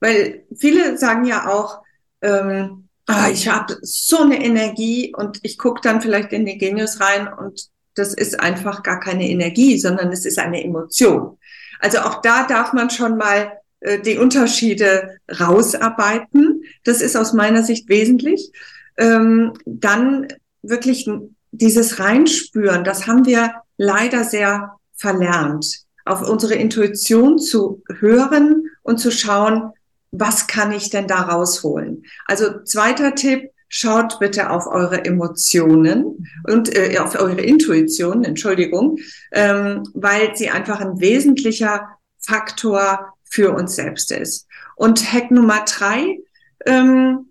Weil 0.01 0.45
viele 0.55 0.99
sagen 0.99 1.25
ja 1.25 1.49
auch, 1.49 1.83
ähm, 2.23 2.89
ah, 3.07 3.31
ich 3.31 3.49
habe 3.49 3.77
so 3.83 4.19
eine 4.19 4.43
Energie 4.45 5.15
und 5.17 5.41
ich 5.43 5.59
gucke 5.59 5.81
dann 5.83 6.01
vielleicht 6.01 6.33
in 6.33 6.45
den 6.45 6.59
Genius 6.59 7.01
rein 7.01 7.29
und 7.33 7.69
das 7.95 8.15
ist 8.15 8.39
einfach 8.39 8.83
gar 8.83 9.01
keine 9.01 9.29
Energie, 9.29 9.79
sondern 9.79 10.13
es 10.13 10.25
ist 10.25 10.39
eine 10.39 10.63
Emotion. 10.63 11.39
Also 11.81 11.99
auch 11.99 12.21
da 12.21 12.47
darf 12.47 12.73
man 12.73 12.91
schon 12.91 13.17
mal 13.17 13.53
äh, 13.81 13.99
die 13.99 14.19
Unterschiede 14.19 15.19
rausarbeiten. 15.41 16.63
Das 16.85 17.01
ist 17.01 17.17
aus 17.17 17.33
meiner 17.33 17.63
Sicht 17.63 17.89
wesentlich 17.89 18.53
ähm, 18.99 19.55
dann 19.65 20.29
wirklich 20.63 21.09
dieses 21.51 21.99
Reinspüren, 21.99 22.85
das 22.85 23.07
haben 23.07 23.25
wir 23.25 23.55
leider 23.79 24.25
sehr 24.25 24.73
verlernt, 24.95 25.85
auf 26.05 26.29
unsere 26.29 26.55
Intuition 26.55 27.39
zu 27.39 27.83
hören 27.99 28.67
und 28.83 28.99
zu 28.99 29.11
schauen, 29.11 29.73
was 30.11 30.47
kann 30.47 30.73
ich 30.73 30.91
denn 30.91 31.07
da 31.07 31.23
rausholen? 31.23 32.05
Also 32.27 32.63
zweiter 32.65 33.15
Tipp, 33.15 33.51
schaut 33.69 34.19
bitte 34.19 34.51
auf 34.51 34.67
eure 34.67 35.05
Emotionen 35.05 36.27
und 36.45 36.75
äh, 36.75 36.99
auf 36.99 37.21
eure 37.21 37.43
Intuition, 37.43 38.25
Entschuldigung, 38.25 38.99
ähm, 39.33 39.83
weil 39.93 40.35
sie 40.35 40.49
einfach 40.49 40.81
ein 40.81 41.01
wesentlicher 41.01 41.89
Faktor 42.19 43.15
für 43.25 43.53
uns 43.53 43.77
selbst 43.77 44.11
ist. 44.11 44.47
Und 44.75 45.13
Hack 45.13 45.31
Nummer 45.31 45.65
drei, 45.67 46.19
ähm, 46.65 47.28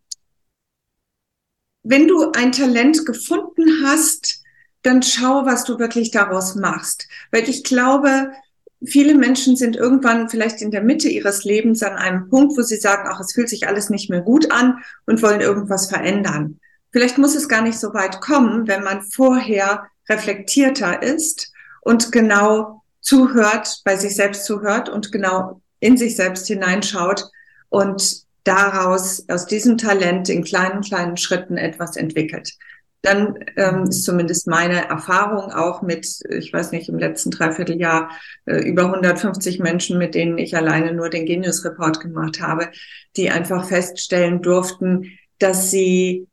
wenn 1.90 2.08
du 2.08 2.32
ein 2.32 2.52
Talent 2.52 3.06
gefunden 3.06 3.86
hast, 3.86 4.44
dann 4.84 5.02
schau, 5.04 5.46
was 5.46 5.64
du 5.64 5.80
wirklich 5.80 6.12
daraus 6.12 6.56
machst. 6.56 7.08
Weil 7.32 7.48
ich 7.50 7.64
glaube, 7.64 8.32
viele 8.86 9.16
Menschen 9.16 9.56
sind 9.56 9.76
irgendwann 9.76 10.30
vielleicht 10.30 10.62
in 10.62 10.72
der 10.72 10.84
Mitte 10.84 11.08
ihres 11.08 11.46
Lebens 11.46 11.84
an 11.84 11.94
einem 11.94 12.30
Punkt, 12.30 12.58
wo 12.58 12.62
sie 12.62 12.78
sagen, 12.78 13.08
ach, 13.10 13.20
es 13.20 13.34
fühlt 13.34 13.50
sich 13.50 13.68
alles 13.68 13.90
nicht 13.90 14.10
mehr 14.10 14.22
gut 14.22 14.52
an 14.52 14.80
und 15.06 15.22
wollen 15.22 15.42
irgendwas 15.42 15.88
verändern. 15.88 16.60
Vielleicht 16.92 17.18
muss 17.18 17.36
es 17.36 17.50
gar 17.50 17.62
nicht 17.62 17.80
so 17.80 17.94
weit 17.94 18.22
kommen, 18.22 18.68
wenn 18.68 18.84
man 18.84 19.02
vorher 19.02 19.88
reflektierter 20.10 21.02
ist 21.02 21.52
und 21.82 22.12
genau 22.12 22.82
zuhört, 23.02 23.82
bei 23.86 23.96
sich 23.96 24.16
selbst 24.16 24.46
zuhört 24.46 24.90
und 24.90 25.12
genau 25.12 25.62
in 25.80 25.96
sich 25.96 26.16
selbst 26.16 26.48
hineinschaut 26.48 27.30
und 27.70 28.27
daraus, 28.48 29.26
aus 29.28 29.46
diesem 29.46 29.78
Talent 29.78 30.30
in 30.30 30.44
kleinen, 30.44 30.82
kleinen 30.82 31.18
Schritten 31.18 31.58
etwas 31.58 31.96
entwickelt. 31.96 32.54
Dann 33.02 33.36
ähm, 33.56 33.84
ist 33.84 34.04
zumindest 34.04 34.48
meine 34.48 34.90
Erfahrung 34.90 35.52
auch 35.52 35.82
mit, 35.82 36.20
ich 36.30 36.52
weiß 36.52 36.72
nicht, 36.72 36.90
im 36.90 36.98
letzten 36.98 37.32
Dreivierteljahr 37.32 38.10
äh, 38.46 38.58
über 38.68 38.86
150 38.86 39.60
Menschen, 39.60 39.98
mit 39.98 40.16
denen 40.16 40.38
ich 40.38 40.58
alleine 40.58 40.94
nur 40.94 41.10
den 41.10 41.26
Genius 41.26 41.64
Report 41.64 42.00
gemacht 42.00 42.42
habe, 42.42 42.70
die 43.16 43.30
einfach 43.30 43.68
feststellen 43.68 44.42
durften, 44.42 45.12
dass 45.40 45.70
sie 45.70 46.28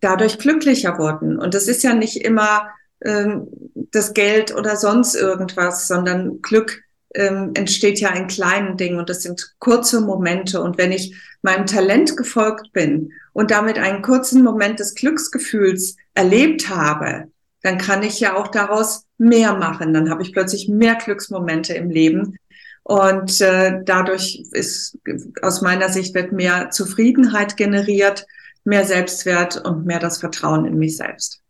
dadurch 0.00 0.38
glücklicher 0.38 0.98
wurden. 0.98 1.38
Und 1.38 1.54
das 1.54 1.68
ist 1.68 1.82
ja 1.82 1.94
nicht 1.94 2.16
immer 2.24 2.68
ähm, 3.04 3.46
das 3.74 4.12
Geld 4.12 4.54
oder 4.54 4.76
sonst 4.76 5.14
irgendwas, 5.14 5.86
sondern 5.86 6.42
Glück 6.42 6.82
ähm, 7.14 7.52
entsteht 7.54 8.00
ja 8.00 8.10
in 8.14 8.26
kleinen 8.26 8.76
Dingen 8.76 8.98
und 8.98 9.08
das 9.08 9.22
sind 9.22 9.54
kurze 9.58 10.00
Momente. 10.00 10.60
Und 10.60 10.78
wenn 10.78 10.92
ich 10.92 11.16
meinem 11.42 11.66
Talent 11.66 12.16
gefolgt 12.16 12.72
bin 12.72 13.12
und 13.32 13.50
damit 13.50 13.78
einen 13.78 14.02
kurzen 14.02 14.42
Moment 14.42 14.80
des 14.80 14.94
Glücksgefühls 14.94 15.96
erlebt 16.14 16.68
habe, 16.68 17.28
dann 17.62 17.78
kann 17.78 18.02
ich 18.02 18.20
ja 18.20 18.36
auch 18.36 18.48
daraus 18.48 19.04
mehr 19.16 19.54
machen. 19.54 19.92
Dann 19.94 20.10
habe 20.10 20.22
ich 20.22 20.32
plötzlich 20.32 20.68
mehr 20.68 20.94
Glücksmomente 20.94 21.74
im 21.74 21.90
Leben. 21.90 22.36
Und 22.82 23.40
äh, 23.40 23.80
dadurch 23.84 24.44
ist 24.52 24.98
aus 25.42 25.60
meiner 25.60 25.88
Sicht 25.88 26.14
wird 26.14 26.32
mehr 26.32 26.70
Zufriedenheit 26.70 27.56
generiert, 27.56 28.26
mehr 28.64 28.84
Selbstwert 28.84 29.62
und 29.64 29.84
mehr 29.84 29.98
das 29.98 30.18
Vertrauen 30.18 30.64
in 30.64 30.78
mich 30.78 30.96
selbst. 30.96 31.42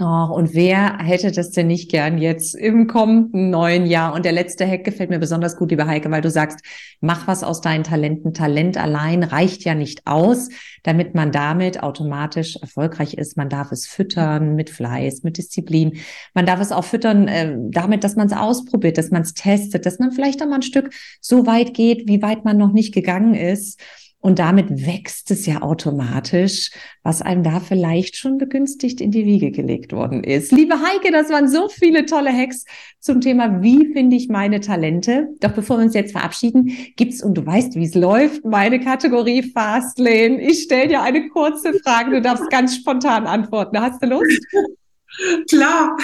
Oh, 0.00 0.04
und 0.34 0.54
wer 0.54 0.98
hätte 0.98 1.30
das 1.30 1.50
denn 1.50 1.68
nicht 1.68 1.88
gern 1.88 2.18
jetzt 2.18 2.56
im 2.56 2.88
kommenden 2.88 3.50
neuen 3.50 3.86
Jahr? 3.86 4.14
Und 4.14 4.24
der 4.24 4.32
letzte 4.32 4.66
Hack 4.66 4.82
gefällt 4.82 5.10
mir 5.10 5.20
besonders 5.20 5.56
gut, 5.56 5.70
liebe 5.70 5.86
Heike, 5.86 6.10
weil 6.10 6.22
du 6.22 6.30
sagst, 6.30 6.58
mach 7.00 7.28
was 7.28 7.44
aus 7.44 7.60
deinen 7.60 7.84
Talenten. 7.84 8.34
Talent 8.34 8.78
allein 8.78 9.22
reicht 9.22 9.64
ja 9.64 9.74
nicht 9.76 10.06
aus, 10.06 10.48
damit 10.82 11.14
man 11.14 11.30
damit 11.30 11.84
automatisch 11.84 12.56
erfolgreich 12.56 13.14
ist. 13.14 13.36
Man 13.36 13.48
darf 13.48 13.70
es 13.70 13.86
füttern 13.86 14.56
mit 14.56 14.70
Fleiß, 14.70 15.22
mit 15.22 15.36
Disziplin. 15.36 15.98
Man 16.34 16.46
darf 16.46 16.60
es 16.60 16.72
auch 16.72 16.84
füttern 16.84 17.28
äh, 17.28 17.54
damit, 17.70 18.02
dass 18.02 18.16
man 18.16 18.26
es 18.26 18.32
ausprobiert, 18.32 18.98
dass 18.98 19.10
man 19.10 19.22
es 19.22 19.34
testet, 19.34 19.86
dass 19.86 20.00
man 20.00 20.10
vielleicht 20.10 20.42
auch 20.42 20.48
mal 20.48 20.56
ein 20.56 20.62
Stück 20.62 20.90
so 21.20 21.46
weit 21.46 21.74
geht, 21.74 22.08
wie 22.08 22.22
weit 22.22 22.44
man 22.44 22.56
noch 22.56 22.72
nicht 22.72 22.92
gegangen 22.92 23.34
ist. 23.34 23.78
Und 24.22 24.38
damit 24.38 24.86
wächst 24.86 25.32
es 25.32 25.46
ja 25.46 25.62
automatisch, 25.62 26.70
was 27.02 27.22
einem 27.22 27.42
da 27.42 27.58
vielleicht 27.58 28.16
schon 28.16 28.38
begünstigt 28.38 29.00
in 29.00 29.10
die 29.10 29.26
Wiege 29.26 29.50
gelegt 29.50 29.92
worden 29.92 30.22
ist. 30.22 30.52
Liebe 30.52 30.76
Heike, 30.76 31.10
das 31.10 31.28
waren 31.28 31.48
so 31.48 31.68
viele 31.68 32.06
tolle 32.06 32.32
Hacks 32.32 32.64
zum 33.00 33.20
Thema, 33.20 33.62
wie 33.62 33.92
finde 33.92 34.14
ich 34.14 34.28
meine 34.28 34.60
Talente. 34.60 35.30
Doch 35.40 35.50
bevor 35.50 35.78
wir 35.78 35.86
uns 35.86 35.94
jetzt 35.94 36.12
verabschieden, 36.12 36.72
gibt's, 36.94 37.20
und 37.20 37.34
du 37.34 37.44
weißt, 37.44 37.74
wie 37.74 37.84
es 37.84 37.96
läuft, 37.96 38.44
meine 38.44 38.78
Kategorie 38.78 39.42
Fastlane. 39.42 40.40
Ich 40.40 40.62
stelle 40.62 40.86
dir 40.86 41.02
eine 41.02 41.28
kurze 41.28 41.74
Frage, 41.80 42.12
du 42.12 42.22
darfst 42.22 42.48
ganz 42.48 42.76
spontan 42.76 43.26
antworten. 43.26 43.80
Hast 43.80 44.00
du 44.04 44.06
Lust? 44.06 44.40
Klar, 45.50 45.96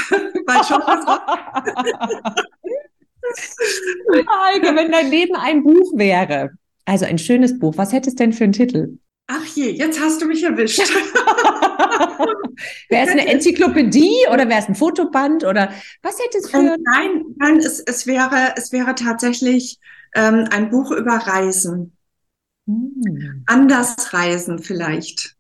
weil 0.44 0.64
schon 0.64 0.82
Heike, 4.12 4.74
wenn 4.74 4.90
dein 4.90 5.08
Leben 5.08 5.36
ein 5.36 5.62
Buch 5.62 5.92
wäre, 5.94 6.50
also 6.88 7.04
ein 7.04 7.18
schönes 7.18 7.58
Buch. 7.58 7.74
Was 7.76 7.92
hätte 7.92 8.08
es 8.08 8.16
denn 8.16 8.32
für 8.32 8.44
einen 8.44 8.54
Titel? 8.54 8.98
Ach 9.26 9.44
je, 9.44 9.70
jetzt 9.70 10.00
hast 10.00 10.22
du 10.22 10.26
mich 10.26 10.42
erwischt. 10.42 10.78
wäre 12.88 13.06
es 13.06 13.10
eine 13.10 13.26
Enzyklopädie 13.26 14.14
oder 14.32 14.48
wäre 14.48 14.60
es 14.60 14.68
ein 14.68 14.74
Fotoband 14.74 15.44
oder 15.44 15.70
was 16.02 16.18
hätte 16.18 16.38
es 16.38 16.50
für? 16.50 16.56
Ähm, 16.56 16.82
nein, 16.82 17.24
nein, 17.36 17.58
es, 17.58 17.80
es 17.80 18.06
wäre 18.06 18.54
es 18.56 18.72
wäre 18.72 18.94
tatsächlich 18.94 19.78
ähm, 20.14 20.46
ein 20.50 20.70
Buch 20.70 20.90
über 20.90 21.12
Reisen. 21.12 21.94
Hm. 22.66 23.44
Anders 23.46 24.14
Reisen 24.14 24.58
vielleicht. 24.58 25.36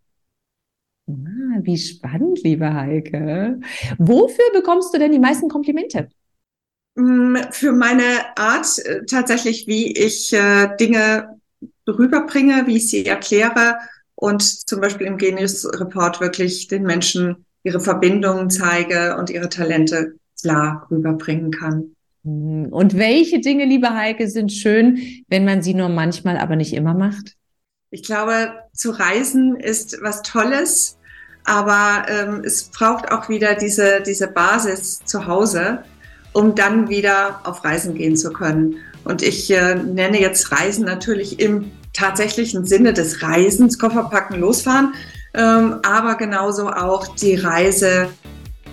Ah, 1.08 1.60
wie 1.62 1.78
spannend, 1.78 2.42
liebe 2.42 2.74
Heike. 2.74 3.58
Wofür 3.96 4.52
bekommst 4.52 4.92
du 4.92 4.98
denn 4.98 5.12
die 5.12 5.18
meisten 5.18 5.48
Komplimente? 5.48 6.10
Mm, 6.94 7.36
für 7.52 7.72
meine 7.72 8.36
Art 8.36 8.78
äh, 8.84 9.06
tatsächlich, 9.06 9.66
wie 9.66 9.92
ich 9.92 10.34
äh, 10.34 10.76
Dinge 10.78 11.37
rüberbringe, 11.92 12.66
wie 12.66 12.76
ich 12.76 12.90
sie 12.90 13.06
erkläre 13.06 13.76
und 14.14 14.42
zum 14.42 14.80
Beispiel 14.80 15.06
im 15.06 15.16
Genius 15.16 15.64
Report 15.78 16.20
wirklich 16.20 16.66
den 16.68 16.82
Menschen 16.82 17.44
ihre 17.62 17.80
Verbindungen 17.80 18.50
zeige 18.50 19.16
und 19.16 19.30
ihre 19.30 19.48
Talente 19.48 20.14
klar 20.40 20.86
rüberbringen 20.90 21.50
kann. 21.50 21.94
Hm, 22.24 22.68
und 22.70 22.96
welche 22.96 23.40
Dinge, 23.40 23.64
liebe 23.64 23.94
Heike, 23.94 24.28
sind 24.28 24.52
schön, 24.52 24.98
wenn 25.28 25.44
man 25.44 25.62
sie 25.62 25.74
nur 25.74 25.88
manchmal, 25.88 26.38
aber 26.38 26.56
nicht 26.56 26.72
immer 26.72 26.94
macht? 26.94 27.36
Ich 27.90 28.02
glaube, 28.02 28.50
zu 28.72 28.90
reisen 28.90 29.56
ist 29.56 29.98
was 30.02 30.22
Tolles, 30.22 30.98
aber 31.44 32.06
ähm, 32.08 32.42
es 32.44 32.64
braucht 32.64 33.10
auch 33.10 33.28
wieder 33.28 33.54
diese, 33.54 34.02
diese 34.04 34.28
Basis 34.28 35.00
zu 35.04 35.26
Hause, 35.26 35.84
um 36.32 36.54
dann 36.54 36.88
wieder 36.88 37.40
auf 37.44 37.64
Reisen 37.64 37.94
gehen 37.94 38.16
zu 38.16 38.32
können. 38.32 38.76
Und 39.04 39.22
ich 39.22 39.50
äh, 39.50 39.76
nenne 39.76 40.20
jetzt 40.20 40.52
Reisen 40.52 40.84
natürlich 40.84 41.40
im 41.40 41.70
tatsächlichen 41.98 42.64
Sinne 42.64 42.92
des 42.92 43.22
Reisens, 43.22 43.78
Koffer 43.78 44.04
packen, 44.04 44.40
losfahren, 44.40 44.94
ähm, 45.34 45.80
aber 45.82 46.14
genauso 46.14 46.68
auch 46.68 47.14
die 47.16 47.34
Reise 47.34 48.08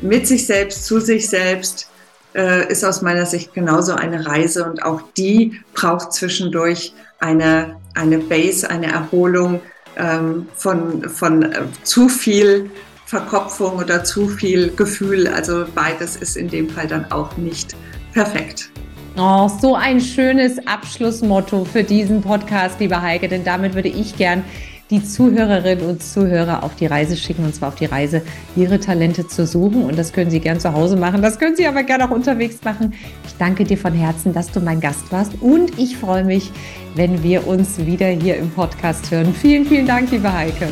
mit 0.02 0.28
sich 0.28 0.46
selbst, 0.46 0.86
zu 0.86 1.00
sich 1.00 1.30
selbst, 1.30 1.90
äh, 2.36 2.72
ist 2.72 2.84
aus 2.84 3.02
meiner 3.02 3.26
Sicht 3.26 3.54
genauso 3.54 3.94
eine 3.94 4.26
Reise 4.26 4.66
und 4.66 4.84
auch 4.84 5.02
die 5.18 5.62
braucht 5.74 6.14
zwischendurch 6.14 6.94
eine, 7.20 7.78
eine 7.96 8.20
Base, 8.20 8.70
eine 8.70 8.92
Erholung 8.92 9.62
ähm, 9.98 10.48
von, 10.56 11.10
von 11.10 11.44
äh, 11.44 11.62
zu 11.84 12.10
viel 12.10 12.70
Verkopfung 13.06 13.78
oder 13.78 14.04
zu 14.04 14.28
viel 14.28 14.72
Gefühl. 14.76 15.28
Also 15.28 15.66
beides 15.74 16.18
ist 16.18 16.36
in 16.36 16.50
dem 16.50 16.70
Fall 16.70 16.88
dann 16.88 17.12
auch 17.12 17.38
nicht 17.38 17.76
perfekt. 18.14 18.70
Oh, 19.18 19.48
so 19.48 19.76
ein 19.76 20.02
schönes 20.02 20.68
Abschlussmotto 20.68 21.64
für 21.64 21.84
diesen 21.84 22.22
Podcast, 22.22 22.82
lieber 22.82 23.02
Heike, 23.02 23.30
denn 23.30 23.46
damit 23.46 23.74
würde 23.74 23.88
ich 23.88 24.18
gern 24.18 24.44
die 24.90 25.02
Zuhörerinnen 25.02 25.86
und 25.86 26.04
Zuhörer 26.04 26.64
auf 26.64 26.76
die 26.76 26.86
Reise 26.86 27.16
schicken, 27.16 27.46
und 27.46 27.56
zwar 27.56 27.70
auf 27.70 27.76
die 27.76 27.86
Reise, 27.86 28.22
ihre 28.58 28.78
Talente 28.78 29.26
zu 29.26 29.48
suchen. 29.48 29.84
Und 29.84 29.98
das 29.98 30.12
können 30.12 30.30
Sie 30.32 30.42
gern 30.42 30.60
zu 30.60 30.74
Hause 30.74 30.98
machen, 30.98 31.22
das 31.22 31.40
können 31.40 31.56
Sie 31.56 31.66
aber 31.66 31.84
gerne 31.84 32.06
auch 32.06 32.12
unterwegs 32.12 32.58
machen. 32.66 32.94
Ich 33.26 33.36
danke 33.40 33.64
dir 33.64 33.78
von 33.78 33.94
Herzen, 33.94 34.34
dass 34.34 34.52
du 34.52 34.60
mein 34.60 34.82
Gast 34.82 35.10
warst 35.14 35.32
und 35.40 35.80
ich 35.80 35.96
freue 35.96 36.26
mich, 36.26 36.52
wenn 36.96 37.24
wir 37.24 37.48
uns 37.48 37.86
wieder 37.86 38.08
hier 38.08 38.36
im 38.36 38.52
Podcast 38.52 39.10
hören. 39.12 39.34
Vielen, 39.34 39.66
vielen 39.66 39.88
Dank, 39.88 40.12
liebe 40.12 40.32
Heike. 40.32 40.68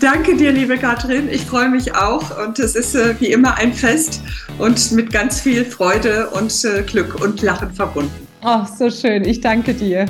Danke 0.00 0.36
dir, 0.36 0.52
liebe 0.52 0.76
Katrin. 0.76 1.28
Ich 1.30 1.42
freue 1.46 1.70
mich 1.70 1.94
auch 1.94 2.44
und 2.44 2.58
es 2.58 2.76
ist 2.76 2.94
äh, 2.94 3.14
wie 3.18 3.32
immer 3.32 3.56
ein 3.56 3.72
Fest 3.72 4.20
und 4.58 4.92
mit 4.92 5.10
ganz 5.10 5.40
viel 5.40 5.64
Freude 5.64 6.28
und 6.30 6.52
äh, 6.64 6.82
Glück 6.82 7.22
und 7.22 7.40
Lachen 7.40 7.72
verbunden. 7.72 8.26
Ach, 8.42 8.68
so 8.68 8.90
schön. 8.90 9.24
Ich 9.24 9.40
danke 9.40 9.72
dir. 9.72 10.04